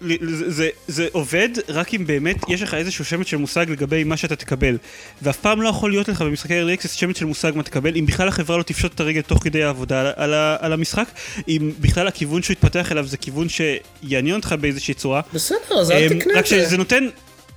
[0.01, 0.15] זה,
[0.47, 4.35] זה, זה עובד רק אם באמת יש לך איזשהו שמץ של מושג לגבי מה שאתה
[4.35, 4.77] תקבל.
[5.21, 8.05] ואף פעם לא יכול להיות לך במשחקי early access שמץ של מושג מה תקבל, אם
[8.05, 11.09] בכלל החברה לא תפשוט את הרגל תוך כדי העבודה על, על, על המשחק,
[11.47, 15.21] אם בכלל הכיוון שהוא יתפתח אליו זה כיוון שיעניין אותך באיזושהי צורה.
[15.33, 16.65] בסדר, אז אל אמ, תקנה רק את זה.
[16.65, 17.07] שזה נותן...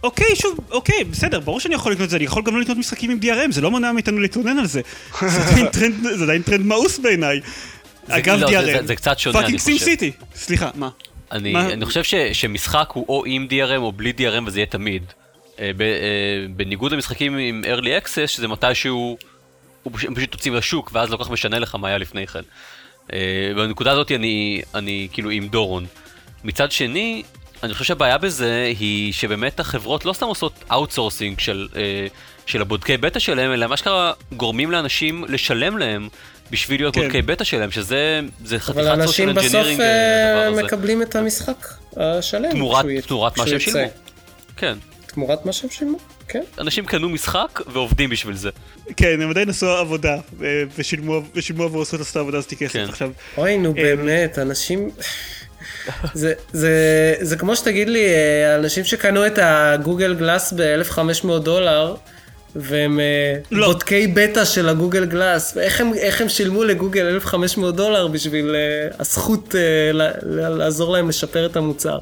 [0.02, 2.78] אוקיי, שוב, אוקיי, בסדר, ברור שאני יכול לקנות את זה, אני יכול גם לא לקנות
[2.78, 4.80] משחקים עם DRM, זה לא מונע מאיתנו להתלונן על זה.
[5.20, 7.40] זה עדיין טרנד, זה עדיין טרנד מאוס בעיניי.
[8.06, 8.80] זה- אגב לא, זה- DRM.
[8.80, 9.84] זה- זה קצת שונה, אני fucking Sim חושב.
[9.86, 10.12] City.
[10.34, 10.88] סליחה, מה?
[11.32, 14.66] אני, מה- אני חושב ש, שמשחק הוא או עם DRM או בלי DRM וזה יהיה
[14.66, 15.02] תמיד.
[15.60, 15.88] אה, ב, אה,
[16.56, 19.16] בניגוד למשחקים עם early access שזה מתישהו
[19.82, 22.40] הוא פשוט, פשוט יוצאים לשוק, ואז לא כל כך משנה לך מה היה לפני כן.
[23.12, 23.18] אה,
[23.56, 25.86] בנקודה הזאת אני, אני כאילו עם דורון.
[26.44, 27.22] מצד שני,
[27.62, 32.06] אני חושב שהבעיה בזה היא שבאמת החברות לא סתם עושות outsourcing של, אה,
[32.46, 36.08] של הבודקי בטא שלהם, אלא מה שקרה גורמים לאנשים לשלם להם
[36.50, 37.00] בשביל להיות כן.
[37.02, 40.62] בודקי בטא שלהם, שזה זה חתיכת אבל social אנשים בסוף engineering אה, הזה.
[40.62, 42.50] מקבלים את המשחק השלם.
[42.50, 43.72] תמורת, כשהוא י- תמורת מה כשהוא שהם.
[43.72, 43.88] שילמו.
[44.56, 44.74] כן.
[45.06, 45.98] תמורת מה שהם שילמו,
[46.28, 46.42] כן.
[46.58, 48.50] אנשים קנו משחק ועובדים בשביל זה.
[48.96, 50.16] כן, הם עדיין עשו עבודה,
[50.78, 52.72] ושילמו ושילמו עבור לעשות את העבודה הזאת כסף.
[52.72, 52.84] כן.
[52.88, 54.90] עכשיו, אוי, נו באמת, אנשים...
[56.14, 56.70] זה, זה,
[57.20, 61.94] זה כמו שתגיד לי, אה, אנשים שקנו את ה Google Glass ב-1500 דולר,
[62.56, 63.66] והם אה, לא.
[63.66, 69.54] בודקי בטא של הגוגל גלאס, איך הם, הם שילמו לגוגל 1500 דולר בשביל אה, הזכות
[69.92, 71.98] ל- ל- לעזור להם לשפר את המוצר.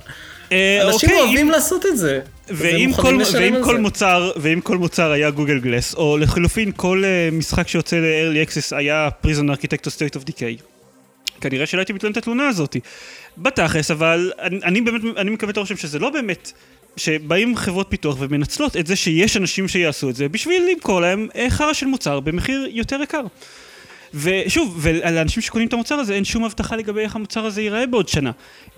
[0.84, 2.20] אנשים אוקיי, אוהבים אם- לעשות את זה.
[2.48, 3.80] ואם כל, ואם כל זה.
[3.80, 8.76] מוצר, ואם כל מוצר היה גוגל גלס, או לחלופין כל uh, משחק שיוצא ל-early access
[8.76, 10.62] היה פריזון ארכיטקט או state of decay,
[11.40, 12.76] כנראה שלא הייתי מתלונן את התלונה הזאת.
[13.38, 16.52] בתכלס, אבל אני, אני באמת, אני מקבל את הרושם שזה לא באמת,
[16.96, 21.50] שבאים חברות פיתוח ומנצלות את זה שיש אנשים שיעשו את זה בשביל למכור להם אה,
[21.50, 23.22] חרא של מוצר במחיר יותר יקר.
[24.14, 28.08] ושוב, ולאנשים שקונים את המוצר הזה אין שום הבטחה לגבי איך המוצר הזה ייראה בעוד
[28.08, 28.30] שנה.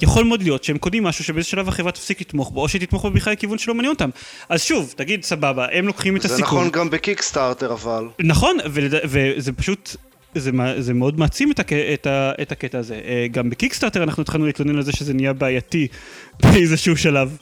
[0.03, 3.11] יכול מאוד להיות שהם קונים משהו שבאיזה שלב החברה תפסיק לתמוך בו, או שתתמוך בו
[3.11, 4.11] בכלל לכיוון שלא מעניין אותם.
[4.49, 6.59] אז שוב, תגיד סבבה, הם לוקחים את זה הסיכון.
[6.59, 8.09] נכון גם בקיקסטארטר אבל.
[8.19, 8.57] נכון.
[9.05, 9.97] וזה פשוט,
[10.35, 11.73] זה, מה- זה מאוד מעצים את, הק...
[11.73, 12.33] את, ה...
[12.43, 12.95] את הקטע הזה.
[13.05, 15.89] אה, גם בקיקסטארטר אנחנו התחלנו להתלונן על זה שזה נהיה בעייתי
[16.43, 17.37] באיזשהו שלב.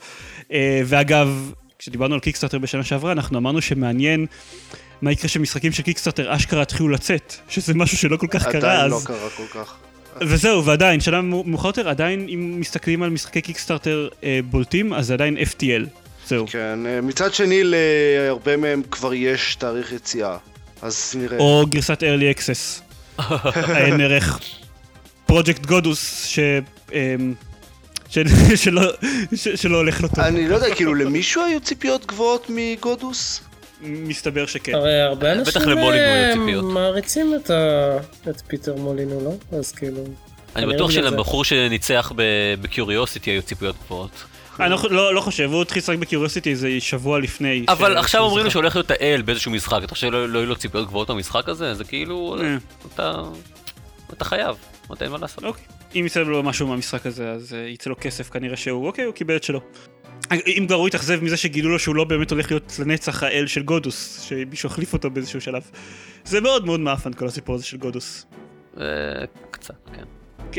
[0.53, 4.27] אה, ואגב, כשדיברנו על קיקסטארטר בשנה שעברה, אנחנו אמרנו שמעניין
[5.03, 8.81] מה יקרה שמשחקים של קיקסטארטר אשכרה יתחילו לצאת, שזה משהו שלא כל כך קרה עדיין
[8.81, 8.93] אז.
[8.93, 9.75] לא קרה כל כך.
[10.21, 15.15] וזהו, ועדיין, שנה מאוחר יותר, עדיין אם מסתכלים על משחקי קיקסטארטר אה, בולטים, אז זה
[15.15, 15.87] עדיין FTL.
[16.27, 16.47] זהו.
[16.47, 20.37] כן, אה, מצד שני להרבה מהם כבר יש תאריך יציאה.
[20.83, 21.39] אז נראה.
[21.39, 22.83] או גרסת early access.
[23.77, 24.39] עיין ערך
[25.27, 26.39] פרויקט גודוס, ש...
[26.93, 27.35] אמ,
[28.57, 28.83] שלא
[29.37, 30.21] ש- שלא הולך לו טוב.
[30.21, 33.41] אני לא יודע, כאילו למישהו היו ציפיות גבוהות מגודוס?
[33.83, 34.75] מסתבר שכן.
[34.75, 35.79] הרי הרבה בטח אנשים
[36.49, 36.63] אה.
[36.63, 37.97] מעריצים את ה-
[38.31, 39.59] את פיטר מולינו, לא?
[39.59, 40.05] אז כאילו...
[40.57, 40.91] אני בטוח.
[40.91, 42.13] שלבחור שניצח
[42.61, 44.11] בקיוריוסיטי היו ציפיות גבוהות.
[44.61, 47.65] אני לא- לא לא חושב, הוא התחיל לשחק בקיוריוסיטי איזה שבוע לפני.
[47.69, 48.51] אבל ש- עכשיו אומרים לו.
[48.51, 51.75] שהולך להיות האל באיזשהו משחק, אתה חושב שלא לא יהיו לו ציפיות גבוהות במשחק הזה?
[51.75, 52.57] זה כאילו, אה.
[52.95, 53.23] אתה
[54.13, 54.57] אתה חייב,
[54.93, 55.45] אתה אין מה לעשות.
[55.45, 55.65] אוקיי.
[55.95, 59.15] אם יצא לו משהו מהמשחק הזה, אז אה, יצא לו כסף, כנראה שהוא, אוקיי, הוא
[59.15, 59.61] קיבל את שלו.
[60.47, 63.63] אם כבר הוא התאכזב מזה שגילו לו שהוא לא באמת הולך להיות לנצח האל של
[63.63, 65.63] גודוס, שמישהו החליף אותו באיזשהו שלב.
[66.25, 68.27] זה מאוד מאוד מאפן כל הסיפור הזה של גודוס.
[68.81, 68.85] אה,
[69.51, 70.05] קצת, כן.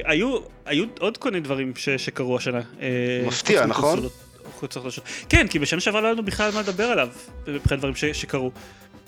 [0.05, 2.61] היו, היו עוד כל מיני דברים ש, שקרו השנה.
[2.81, 3.99] אה, מפתיע, חוץ נכון?
[3.99, 4.11] מקונסולות-
[4.59, 5.09] חוץ מקונסולות.
[5.29, 7.07] כן, כי בשנה שעברה לא היה לנו בכלל מה לדבר עליו,
[7.47, 8.51] מבחינת דברים ש, שקרו.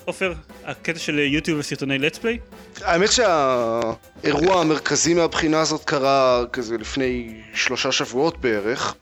[0.05, 0.33] עופר,
[0.65, 7.91] הקטע של יוטיוב וסרטוני let's play, האמת שהאירוע המרכזי מהבחינה הזאת קרה כזה לפני שלושה
[7.91, 8.95] שבועות בערך.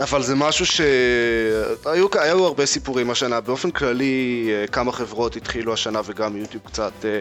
[0.00, 3.40] אבל זה משהו שהיו היו הרבה סיפורים השנה.
[3.40, 7.18] באופן כללי, אה, כמה חברות התחילו השנה וגם יוטיוב קצת אה,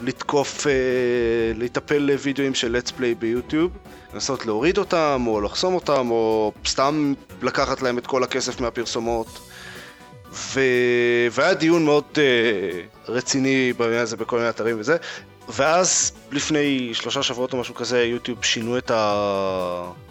[0.00, 0.72] לתקוף, אה,
[1.54, 3.70] להיטפל לוידאוים של let's play ביוטיוב.
[4.14, 9.40] לנסות להוריד אותם, או לחסום אותם, או סתם לקחת להם את כל הכסף מהפרסומות.
[10.32, 10.60] ו...
[11.30, 14.96] והיה דיון מאוד uh, רציני בעניין הזה בכל מיני אתרים וזה.
[15.48, 18.90] ואז לפני שלושה שבועות או משהו כזה, יוטיוב שינו את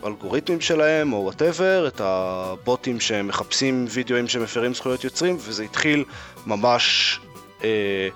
[0.03, 6.03] האלגוריתמים שלהם, או וואטאבר, את הבוטים שמחפשים וידאוים שמפרים זכויות יוצרים, וזה התחיל
[6.45, 7.19] ממש
[7.63, 8.09] אה,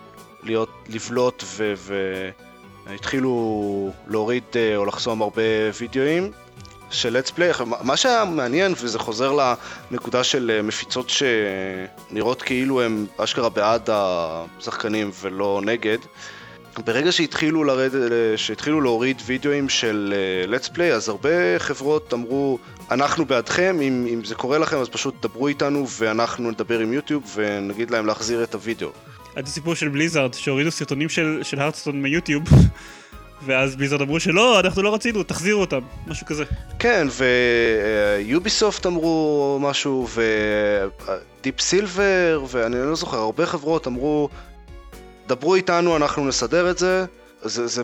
[0.44, 1.74] להיות, לבלוט, ו...
[1.78, 2.30] ו...
[2.94, 5.42] התחילו להוריד אה, או לחסום הרבה
[5.80, 6.32] וידאוים
[6.92, 7.64] של let's play.
[7.84, 9.54] מה שהיה מעניין, וזה חוזר
[9.92, 15.98] לנקודה של אה, מפיצות שנראות כאילו הם אשכרה בעד השחקנים ולא נגד,
[16.86, 17.92] ברגע שהתחילו, לרד...
[18.36, 22.60] שהתחילו להוריד וידאוים של אה, let's play, אז הרבה חברות אמרו,
[22.92, 27.24] אנחנו בעדכם, אם, אם זה קורה לכם אז פשוט דברו איתנו ואנחנו נדבר עם יוטיוב
[27.36, 28.90] ונגיד להם להחזיר את הוידאו.
[29.36, 32.44] עד הסיפור של בליזארד, שהורידו סרטונים של, של הרדסטון מיוטיוב,
[33.46, 36.44] ואז בליזארד אמרו שלא, אנחנו לא רצינו, תחזירו אותם, משהו כזה.
[36.80, 37.08] כן,
[38.22, 40.08] ויוביסופט אמרו משהו,
[41.40, 44.30] ודיפ סילבר, ואני לא זוכר, הרבה חברות אמרו,
[45.28, 47.06] דברו איתנו, אנחנו נסדר את זה.
[47.42, 47.84] זה, זה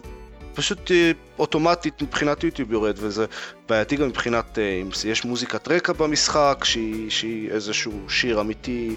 [0.54, 3.26] פשוט אה, אוטומטית מבחינת יוטיוב יורד, וזה
[3.70, 8.96] בעייתי גם מבחינת אה, אם יש מוזיקת רקע במשחק, שהיא, שהיא איזשהו שיר אמיתי,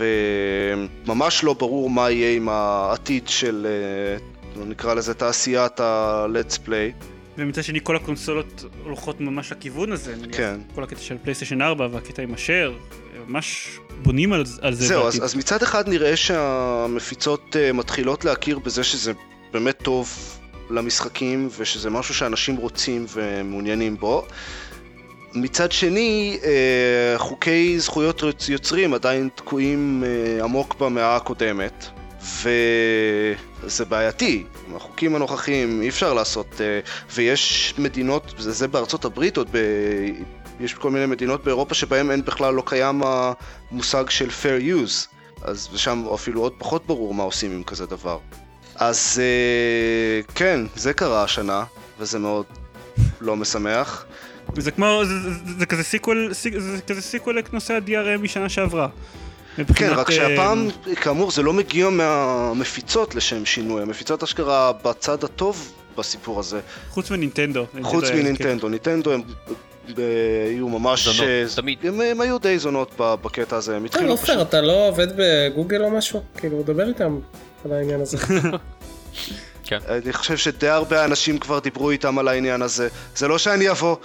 [0.00, 3.66] וממש לא ברור מה יהיה עם העתיד של,
[4.56, 7.04] אה, נקרא לזה תעשיית ה-let's play.
[7.38, 10.14] ומצד שני כל הקונסולות הולכות ממש לכיוון הזה.
[10.32, 10.60] כן.
[10.74, 12.72] כל הקטע של פלייסטיישן 4 והקטע עם השאר,
[13.28, 14.86] ממש בונים על, על זה.
[14.86, 15.06] זהו.
[15.06, 19.12] אז, אז מצד אחד נראה שהמפיצות uh, מתחילות להכיר בזה שזה
[19.52, 20.38] באמת טוב
[20.70, 24.26] למשחקים ושזה משהו שאנשים רוצים ומעוניינים בו.
[25.34, 31.86] מצד שני, uh, חוקי זכויות יוצרים עדיין תקועים uh, עמוק במאה הקודמת,
[32.22, 34.44] וזה בעייתי.
[34.68, 39.58] עם החוקים הנוכחיים אי אפשר לעשות, אה, ויש מדינות, זה, בארצות הברית עוד ב...
[40.60, 45.06] יש כל מיני מדינות באירופה שבהן אין בכלל לא קיים המושג של fair use,
[45.42, 48.18] אז שם אפילו עוד פחות ברור מה עושים עם כזה דבר.
[48.74, 51.64] אז אה, כן, זה קרה השנה,
[51.98, 52.46] וזה מאוד
[53.20, 54.06] לא משמח.
[54.56, 58.88] זה כמו, זה, זה, זה כזה סיקוול, סיק- זה כזה sequel לנושא ה-DRM משנה שעברה.
[59.74, 65.72] כן, רק אה, שהפעם, כאמור, זה לא מגיע מהמפיצות לשם שינוי, המפיצות אשכרה בצד הטוב
[65.98, 67.66] בסיפור הזה, חוץ מנינטנדו.
[67.82, 68.68] חוץ מנינטנדו.
[68.68, 69.22] נינטנדו הם
[69.98, 70.04] אה,
[70.48, 71.08] היו ממש...
[71.08, 71.78] זונות, אה, תמיד.
[71.82, 75.90] הם, היו די זונות בקטע הזה, הם כן, התחילו עופר, אתה לא עובד בגוגל או
[75.90, 76.22] משהו?
[76.36, 77.18] כאילו, דבר איתם
[77.64, 78.16] על העניין הזה.
[79.88, 82.88] אני חושב שדי הרבה אנשים כבר דיברו איתם על העניין הזה.
[83.16, 83.96] זה לא שאני אבוא,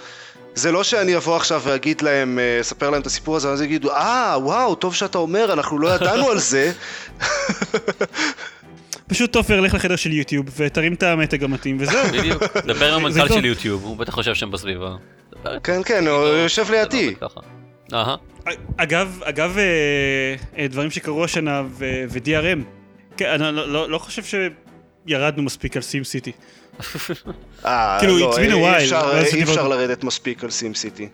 [0.56, 3.90] זה לא שאני אבוא עכשיו ואגיד להם, אה, אספר להם את הסיפור הזה, ואז יגידו,
[3.92, 6.72] אה, וואו, טוב שאתה אומר, אנחנו לא ידענו על זה.
[9.08, 12.06] פשוט תופר, לך לחדר של יוטיוב ותרים את המתג המתאים וזהו.
[12.18, 12.42] בדיוק.
[12.56, 13.28] דבר עם המנכ"ל.
[13.28, 14.94] של יוטיוב, הוא בטח חושב שם בסביבה.
[15.64, 17.14] כן, כן, הוא יושב זה לא לידי.
[18.76, 19.64] אגב, אגב, אה,
[20.58, 22.58] אה, דברים שקרו השנה ו-DRM.
[23.16, 24.22] כן, אני לא- לא לא חושב
[25.06, 26.32] שירדנו מספיק על סים סיטי.
[27.64, 29.42] אה, כאילו, לא, it's been a אי while, אפשר- ואז אי.
[29.42, 31.08] אפשר לרדת מספיק על סים סיטי.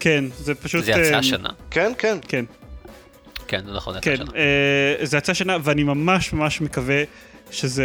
[0.00, 0.84] כן, זה פשוט...
[0.84, 1.48] זה יצא אה, השנה.
[1.70, 2.18] כן, כן.
[2.28, 2.44] כן,
[3.48, 4.22] כן, זה נכון, זה יצא כן.
[4.22, 4.38] השנה.
[5.00, 7.02] אה, זה יצא השנה, ואני ממש ממש מקווה
[7.50, 7.84] שזה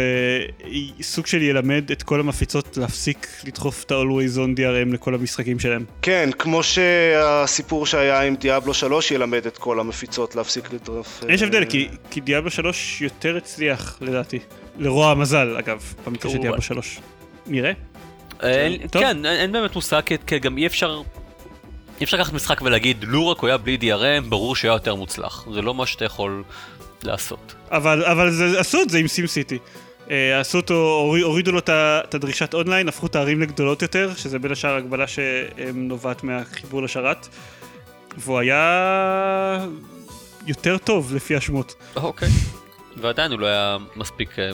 [1.02, 5.84] סוג של ילמד את כל המפיצות להפסיק לדחוף את ה-Always on DRM לכל המשחקים שלהם.
[6.02, 11.22] כן, כמו שהסיפור שהיה עם דיאבלו 3 ילמד את כל המפיצות להפסיק לדרוף.
[11.28, 14.38] יש הבדל, כי, כי דיאבלו 3 יותר הצליח, לדעתי.
[14.78, 16.98] לרוע המזל, אגב, במקרה של דיאבלו 3.
[17.46, 17.72] נראה.
[18.40, 19.02] אין- טוב.
[19.02, 21.02] כן, אין- אין באמת מושג, כי- גם אי אפשר...
[22.00, 24.94] אי אפשר לקחת משחק ולהגיד, לו רק הוא היה בלי DRM, ברור שהוא היה יותר
[24.94, 25.46] מוצלח.
[25.54, 26.42] זה לא מה שאתה יכול
[27.02, 27.54] לעשות.
[27.70, 29.58] אבל, אבל זה, עשו את זה עם סים סיטי.
[30.10, 34.38] אה, עשו אותו, הוריד- הורידו לו את הדרישת אונליין, הפכו את הערים לגדולות יותר, שזה
[34.38, 37.28] בין השאר הגבלה שנובעת מהחיבור לשרת.
[38.18, 39.66] והוא היה
[40.46, 41.74] יותר טוב לפי השמות.
[41.96, 42.28] אוקיי.
[42.96, 44.50] ועדיין הוא לא היה מספיק, אה,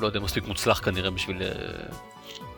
[0.00, 1.48] לא יודע, מספיק מוצלח כנראה בשביל אה,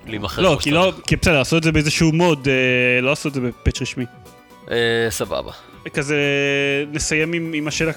[0.07, 0.43] להימכר.
[0.43, 0.93] לא, כי לא.
[1.07, 4.05] כי בסדר, עשו את זה באיזשהו mod, אה, לא עשו את זה ב patch רשמי.
[4.71, 5.53] אה, סבבה.
[5.95, 6.17] כזה
[6.93, 7.93] נסיים עם, השאלה.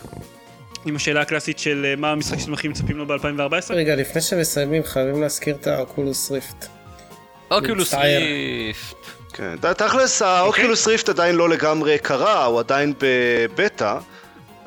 [0.86, 3.74] עם השאלה הקלאסית של מה המשחק שאתם הכי מצפים לו ב-2014?
[3.74, 6.68] רגע, לפני שמסיימים, חייבים להזכיר את ה Oculus Rift.
[7.52, 7.94] Oculus.
[7.94, 8.96] Rift.
[9.34, 13.98] כן, תכלס, ה Oculus Rift עדיין לא לגמרי קרה, הוא עדיין בבטא,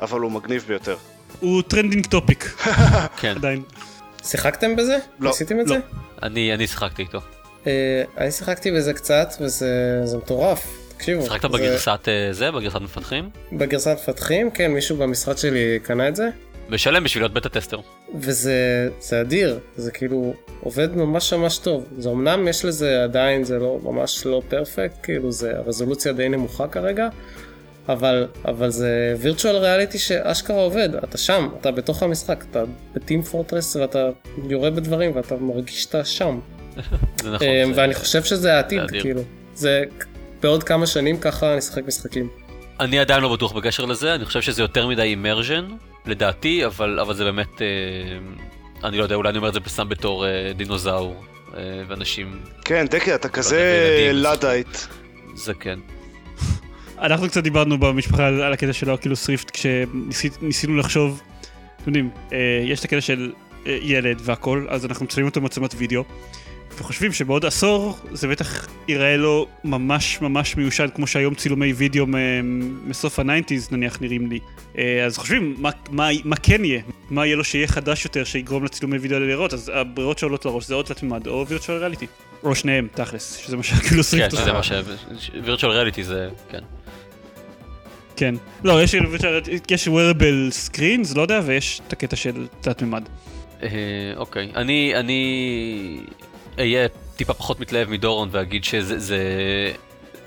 [0.01, 0.95] אבל הוא מגניב ביותר.
[1.39, 2.55] הוא trending topic,
[3.19, 3.63] כן, עדיין.
[4.27, 4.97] שיחקתם בזה?
[5.19, 5.75] לא, עשיתם את לא.
[5.75, 5.81] זה?
[6.23, 7.19] אני אני שיחקתי איתו.
[7.67, 9.71] אה, אני שיחקתי בזה קצת, וזה
[10.05, 10.67] זה מטורף.
[10.97, 11.23] תקשיבו.
[11.23, 12.51] שיחקת זה- בגרסת אה, זה?
[12.51, 13.29] בגרסת מפתחים?
[13.53, 16.29] בגרסת מפתחים, כן, מישהו במשרד שלי קנה את זה.
[16.69, 17.79] משלם בשביל להיות בטה טסטר.
[18.15, 18.53] וזה
[18.99, 21.85] זה אדיר, זה כאילו עובד ממש ממש טוב.
[21.97, 26.67] זה אמנם יש לזה עדיין, זה לא ממש לא פרפקט, כאילו זה הרזולוציה די נמוכה
[26.67, 27.07] כרגע,
[27.89, 28.89] אבל, אבל זה
[29.21, 32.63] וירטואל ריאליטי שאשכרה עובד, אתה שם, אתה בתוך המשחק, אתה
[32.95, 34.09] בטים פורטרס ואתה
[34.49, 36.39] יורה בדברים ואתה מרגיש שאתה שם.
[37.23, 37.47] זה נכון.
[37.47, 38.99] זה- ואני חושב שזה העתיד, זה.
[39.01, 39.21] כאילו.
[39.55, 39.83] זה
[40.41, 42.29] בעוד כמה שנים ככה נשחק משחקים.
[42.79, 45.65] אני עדיין לא בטוח בקשר לזה, אני חושב שזה יותר מדי אימרז'ן,
[46.05, 47.67] לדעתי, אבל, אבל זה באמת, אה,
[48.87, 51.15] אני לא יודע, אולי אני אומר את זה סתם בתור אה, דינוזאור,
[51.57, 54.09] אה, ואנשים, כן, דקה, אתה כזה.
[54.13, 54.77] לדייט.
[55.35, 55.79] זה כן.
[57.01, 61.21] אנחנו קצת דיברנו במשפחה על, על הקטע של ה Oculus Rift כשניסינו לחשוב,
[61.75, 63.31] אתם יודעים, אה, יש את הקטע של
[63.67, 66.03] אה, ילד והכל, אז אנחנו מצלמים אותו במצלמת וידאו,
[66.77, 72.05] וחושבים שבעוד עשור זה בטח ייראה לו ממש ממש מיושן, כמו שהיום צילומי וידאו
[72.85, 74.39] מסוף ה nineties נניח נראים לי.
[74.77, 76.81] אה, אז חושבים, מה, מה, מה כן יהיה?
[77.09, 79.53] מה יהיה לו שיהיה חדש יותר, שיגרום לצילומי וידאו האלה לראות?
[79.53, 82.07] אז הברירות שעולות לראש זה או תלת מימד או virtual reality.
[82.43, 84.81] או שניהם, תכלס, שזה מה שהאוקילוס כן, ריפט שזה עושה.
[84.81, 85.31] מה ש...
[85.43, 86.76] וירטואל ריאליטי זה, כן.
[88.17, 88.35] כן.
[88.63, 88.95] לא, יש,
[89.69, 93.03] יש wearable screens, לא יודע, ויש את הקטע של תלת מימד.
[93.63, 93.69] אה,
[94.15, 95.99] אוקיי, אני, אני
[96.59, 98.99] אהיה טיפה פחות מתלהב מדורון ואגיד שזה...
[98.99, 99.17] זה...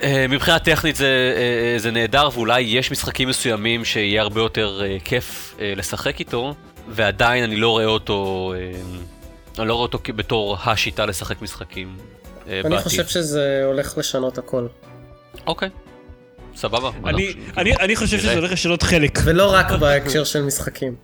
[0.03, 5.55] אה, מבחינה טכנית זה, אה, זה נהדר ואולי יש משחקים מסוימים שיהיה הרבה יותר כיף
[5.59, 6.55] לשחק איתו
[6.89, 8.53] ועדיין אני לא רואה אותו,
[9.59, 11.97] אני לא רואה אותו בתור השיטה לשחק משחקים.
[12.47, 12.79] אני בעתיד.
[12.79, 14.67] חושב שזה הולך לשנות הכל.
[15.47, 15.69] אוקיי.
[16.57, 16.91] סבבה.
[17.07, 18.39] אני- אני אני חושב שזה נראה.
[18.39, 19.19] הולך לשנות חלק.
[19.25, 20.95] ולא רק בהקשר של משחקים.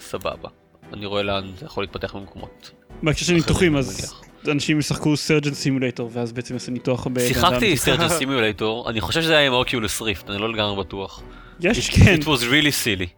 [0.00, 0.48] סבבה.
[0.92, 2.70] אני רואה לאן זה יכול להתפתח במקומות.
[3.02, 4.20] בהקשר של ניתוחים, אני אז מניח.
[4.50, 7.20] אנשים ישחקו סרג'ן סימולטור, ואז בעצם יעשו ניתוח אדם.
[7.28, 11.22] שיחקתי סרטן סימולטור, אני חושב שזה היה עם אוקיולוס ריפט, אני לא לגמרי בטוח.
[11.60, 12.16] יש, כן.
[12.20, 13.08] It was really silly.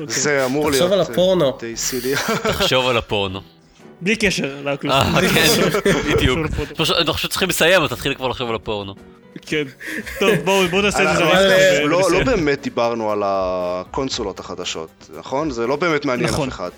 [0.00, 0.06] אוקיי.
[0.06, 0.82] זה אמור להיות...
[0.82, 1.58] תחשוב על אה, הפורנו.
[2.52, 3.40] תחשוב על הפורנו.
[4.00, 4.94] בלי קשר לאקלוס.
[4.94, 6.38] אה, כן, בדיוק.
[6.38, 8.94] אנחנו פשוט צריכים לסיים, אז תתחיל כבר לחשוב על הפורנו.
[9.46, 9.64] כן.
[10.18, 11.24] טוב, בואו בואו נעשה את זה.
[11.24, 12.24] אבל, אה, לא לא.
[12.24, 15.50] באמת דיברנו על הקונסולות החדשות, נכון?
[15.50, 16.48] זה לא באמת מעניין נכון.
[16.48, 16.70] אף אחד.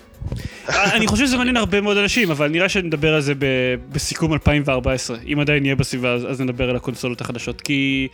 [0.69, 3.33] אני חושב שזה מעניין הרבה מאוד אנשים, אבל נראה שנדבר על זה
[3.91, 5.17] בסיכום 2014.
[5.33, 7.61] אם עדיין נהיה בסביבה, אז נדבר על הקונסולות החדשות.
[7.61, 8.07] כי...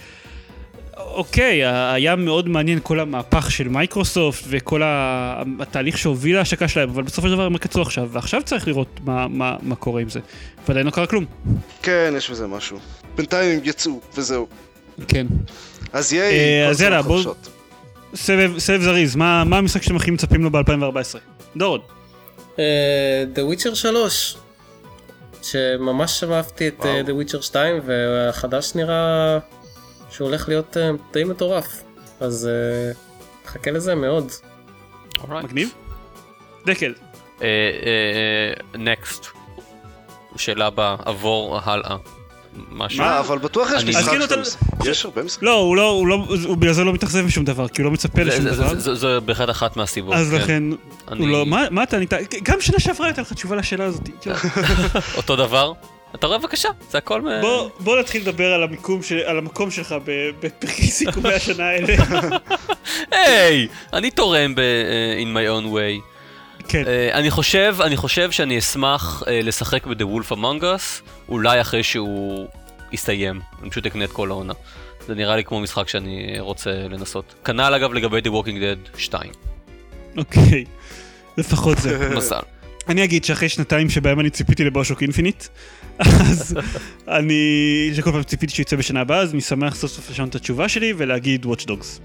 [0.97, 4.81] אוקיי, היה מאוד מעניין כל המהפך של מייקרוסופט וכל
[5.59, 9.27] התהליך שהוביל להשקה שלהם, אבל בסופו של דבר הם קצו עכשיו, ועכשיו צריך לראות מה,
[9.27, 10.19] מה, מה קורה עם זה.
[10.67, 11.25] ועדיין לא קרה כלום.
[11.81, 12.79] כן, יש בזה משהו.
[13.15, 14.47] בינתיים הם יצאו, וזהו.
[15.07, 15.27] כן.
[15.93, 17.33] אז אה, יהיה אז יאללה, בואו-.
[18.15, 21.17] סבב, סבב זריז, מה, מה המשחק שאתם הכי מצפים לו ב-2014?
[21.55, 21.79] דורון.
[22.59, 24.37] אה, The Witcher 3,
[25.41, 27.05] שממש אהבתי את אה, וואו.
[27.05, 29.39] The Witcher 2, והחדש נראה
[30.09, 31.83] שהוא הולך להיות אה, די מטורף.
[32.19, 32.91] אז אה,
[33.45, 34.31] מחכה לזה מאוד.
[35.43, 35.73] מגניב?
[36.65, 36.93] דקל.
[38.75, 39.25] נקסט.
[40.35, 41.95] שאלה הבאה, עבור הלאה.
[42.71, 42.99] משהו.
[43.03, 45.47] מה, אבל בטוח יש משחק שאתה מס- יש הרבה משחקים.
[45.47, 47.91] לא, הוא לא, הוא לא, הוא בגלל זה לא מתאכזב משום דבר, כי הוא לא
[47.91, 48.75] מצפה לשום דבר.
[48.93, 50.13] זה- בהחלט אחת מהסיבות.
[50.15, 50.35] אז כן.
[50.35, 50.63] לכן,
[51.17, 52.13] הוא לא, מה, מה אתה ענית?
[52.43, 54.09] גם שנה שעברה הייתה לך תשובה לשאלה הזאת.
[55.17, 55.71] אותו דבר?
[56.15, 57.25] אתה רואה בבקשה, זה הכל מ...
[57.41, 61.95] בוא, בוא נתחיל לדבר על המיקום, של, על המקום שלך ב- בפרקי סיכומי השנה האלה.
[63.11, 63.67] היי!
[63.93, 66.12] אני תורם ב- אה, in my own way.
[66.67, 71.61] כן, אה, אני חושב, אני חושב שאני אשמח אה, לשחק ב-The Wolf Among Us, אולי
[71.61, 72.47] אחרי שהוא
[72.91, 73.39] יסתיים.
[73.61, 74.53] אני פשוט אקנה את כל העונה.
[75.07, 77.33] זה נראה לי כמו משחק שאני רוצה לנסות.
[77.45, 78.57] כנ"ל אגב לגבי The Walking
[78.95, 79.31] Dead 2.
[80.17, 80.65] אוקיי.
[81.37, 82.09] לפחות זה.
[82.17, 82.39] מזל.
[82.89, 85.43] אני אגיד שאחרי שנתיים שבהם אני ציפיתי לבושוק אינפיניט,
[85.99, 86.57] אז
[87.07, 90.69] אני, שכל פעם ציפיתי שיצא בשנה הבאה, אז אני שמח סוף סוף לשנות את התשובה
[90.69, 91.99] שלי ולהגיד Watch Dogs.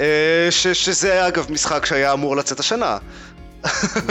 [0.00, 2.98] אה, ש- שזה אגב משחק שהיה אמור לצאת השנה.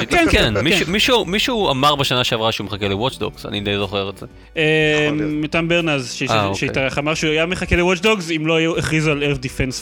[0.09, 4.17] כן, כן, מישהו- מישהו- אמר בשנה שעברה שהוא מחכה ל-Watch Dogs, אני די זוכר את
[4.17, 4.25] זה.
[4.57, 5.09] אה.
[5.13, 6.59] מתם ברנז, ש- אה, אוקיי.
[6.67, 9.23] שהתארח, אמר שהוא היה מחכה ל-Watch Dogs אם לא היו- הכריזו על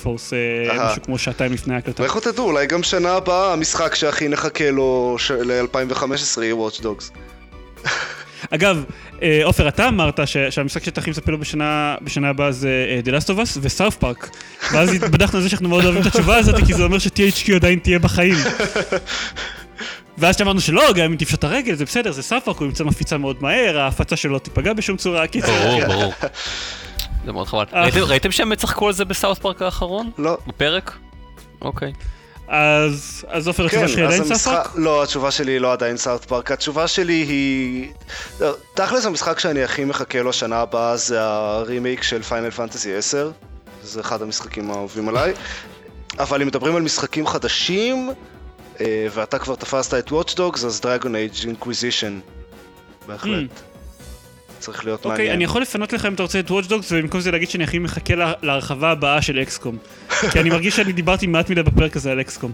[0.03, 0.89] Force, אה, אהה.
[0.91, 2.01] משהו כמו שעתיים לפני ההקלטה.
[2.03, 7.11] ואיך תדעו, אולי גם שנה הבאה המשחק שהכי נחכה לו ל-2015 יהיה Watch Dogs.
[8.49, 8.83] אגב,
[9.21, 12.99] אה, עופר, אתה אמרת ש- שהמשחק שאתה הכי מצפה לו בשנה בשנה הבאה זה אה,
[13.05, 14.29] The Last of Us וסאוף פארק.
[14.73, 17.79] ואז התבדחנו על זה שאנחנו מאוד אוהבים את התשובה הזאת, כי זה אומר ש-THQ עדיין
[17.79, 18.35] תהיה בחיים.
[20.17, 23.17] ואז אמרנו שלא, גם אם תפשוט הרגל, זה בסדר, זה סאוף פארק, הוא ימצא מפיצה
[23.17, 25.55] מאוד מהר, ההפצה שלו לא תיפגע בשום צורה, קיצור.
[25.57, 26.13] ברור, ברור.
[27.25, 27.63] זה מאוד חבל.
[27.73, 27.81] אה.
[27.83, 30.09] ראיתם- ראיתם שהם צחקו על זה ב South Park האחרון?
[30.17, 30.37] לא.
[30.47, 30.97] בפרק?
[31.61, 31.93] אוקיי.
[32.47, 34.23] אז אז עופר, התשובה שלי כן, עדיין.
[34.23, 34.71] פארק?
[34.75, 36.51] לא, התשובה שלי היא לא עדיין South Park.
[36.51, 37.91] התשובה שלי היא...
[38.39, 43.31] לא, תכלס המשחק שאני הכי מחכה לו שנה הבאה זה הרימייק של Final Fantasy 10.
[43.83, 45.33] זה אחד המשחקים האהובים עליי.
[46.19, 48.11] אבל אם מדברים על משחקים חדשים,
[48.81, 52.31] אה, ואתה כבר תפסת את Watch Dogs, אז Dragon Age Inquisition.
[53.07, 53.74] בהחלט.
[54.59, 55.33] צריך להיות אוקיי, מעניין.
[55.35, 57.79] אני יכול לפנות לך אם אתה רוצה את Watch Dogs, ובמקום זה להגיד שאני הכי
[57.79, 59.77] מחכה לה- להרחבה הבאה של אקסקום.
[60.31, 62.51] כי אני מרגיש שאני דיברתי מעט מדי בפרק הזה על אקסקום.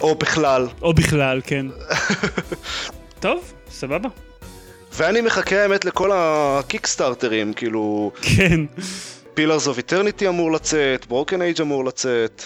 [0.00, 0.66] או בכלל.
[0.82, 1.66] או בכלל, כן.
[3.20, 4.08] טוב, סבבה.
[4.94, 8.12] ואני מחכה האמת לכל הקיקסטארטרים, כאילו...
[8.22, 8.60] כן,
[9.36, 12.42] Pillars of Eternity אמור לצאת, Broken Age אמור לצאת,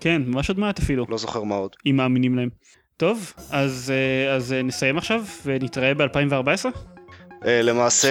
[0.00, 1.70] כן, ממש עוד מעט אפילו, לא זוכר מה עוד.
[1.86, 2.48] אם מאמינים להם.
[2.96, 6.66] טוב, אז, אה, אז אה, נסיים עכשיו ונתראה ב-2014?
[7.44, 8.08] אה, למעשה,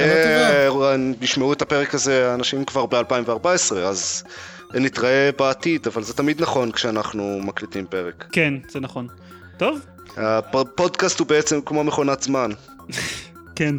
[0.67, 4.23] אה, ישמעו את הפרק הזה אנשים כבר ב-2014, אז
[4.73, 8.26] נתראה בעתיד, אבל זה תמיד נכון כשאנחנו מקליטים פרק.
[8.32, 9.07] כן, זה נכון.
[9.57, 9.80] טוב,
[10.17, 12.51] הפודקאסט הוא בעצם כמו מכונת זמן.
[13.55, 13.76] כן,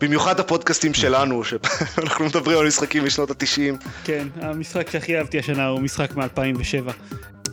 [0.00, 3.76] במיוחד הפודקאסטים שלנו, שאנחנו מדברים על משחקים משנות התשעים.
[4.04, 6.92] כן, המשחק שהכי אהבתי השנה הוא משחק מ-2007.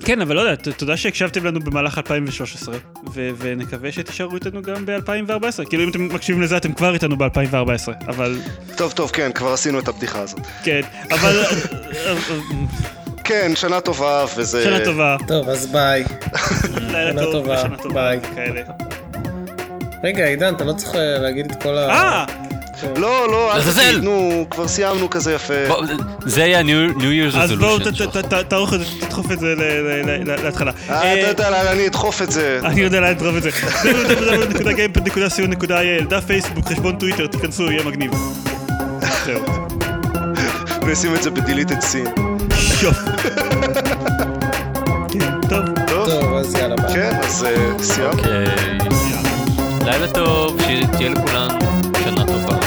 [0.06, 2.76] כן, אבל לא יודע, תודה שהקשבתם לנו במהלך 2013,
[3.14, 5.66] ו- ונקווה שתישארו איתנו גם ב-2014.
[5.70, 8.40] כאילו אם אתם מקשיבים לזה אתם כבר איתנו ב-2014, אבל
[8.78, 10.40] טוב, טוב, כן, כבר עשינו את הבדיחה הזאת.
[10.64, 10.82] כן,
[11.12, 11.44] אבל...
[13.24, 14.64] כן, שנה טובה, וזה...
[14.64, 16.04] שנה טובה, טוב, אז ביי.
[16.82, 18.20] לילה שנה טוב, טובה, ושנה טובה, ביי.
[20.04, 21.90] רגע, עידן, אתה לא צריך אה, להגיד את כל ה...
[21.90, 22.49] אה!
[22.96, 23.62] לא, לא, אל.
[23.62, 25.54] תגיד, נו, כבר סיימנו כזה יפה.
[26.26, 27.02] זה יהיה New
[27.34, 27.82] Year's אז בואו Resolution.
[28.12, 29.54] ת- ת- תערוך את זה, תדחוף את זה
[30.44, 30.72] להתחלה.
[30.90, 32.60] אה, אה, אתה יודע, לאן אני אדחוף את זה.
[32.64, 33.50] אני יודע לאן לדחוף את זה.
[33.50, 38.12] www.gamepad.co.il, דף פייסבוק, חשבון טוויטר, תיכנסו, יהיה מגניב.
[39.26, 39.42] זהו.
[40.82, 42.06] ונשים את זה בדליטד סין.
[45.12, 45.20] כן,
[45.50, 45.66] טוב.
[45.88, 46.34] טוב?
[46.36, 46.76] אז יאללה.
[46.94, 48.12] כן, אז אה, סיימנו.
[48.12, 48.46] אוקיי.
[49.86, 51.48] לילה טוב, שתהיה לכולן
[52.04, 52.59] שנה טובה.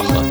[0.00, 0.27] الله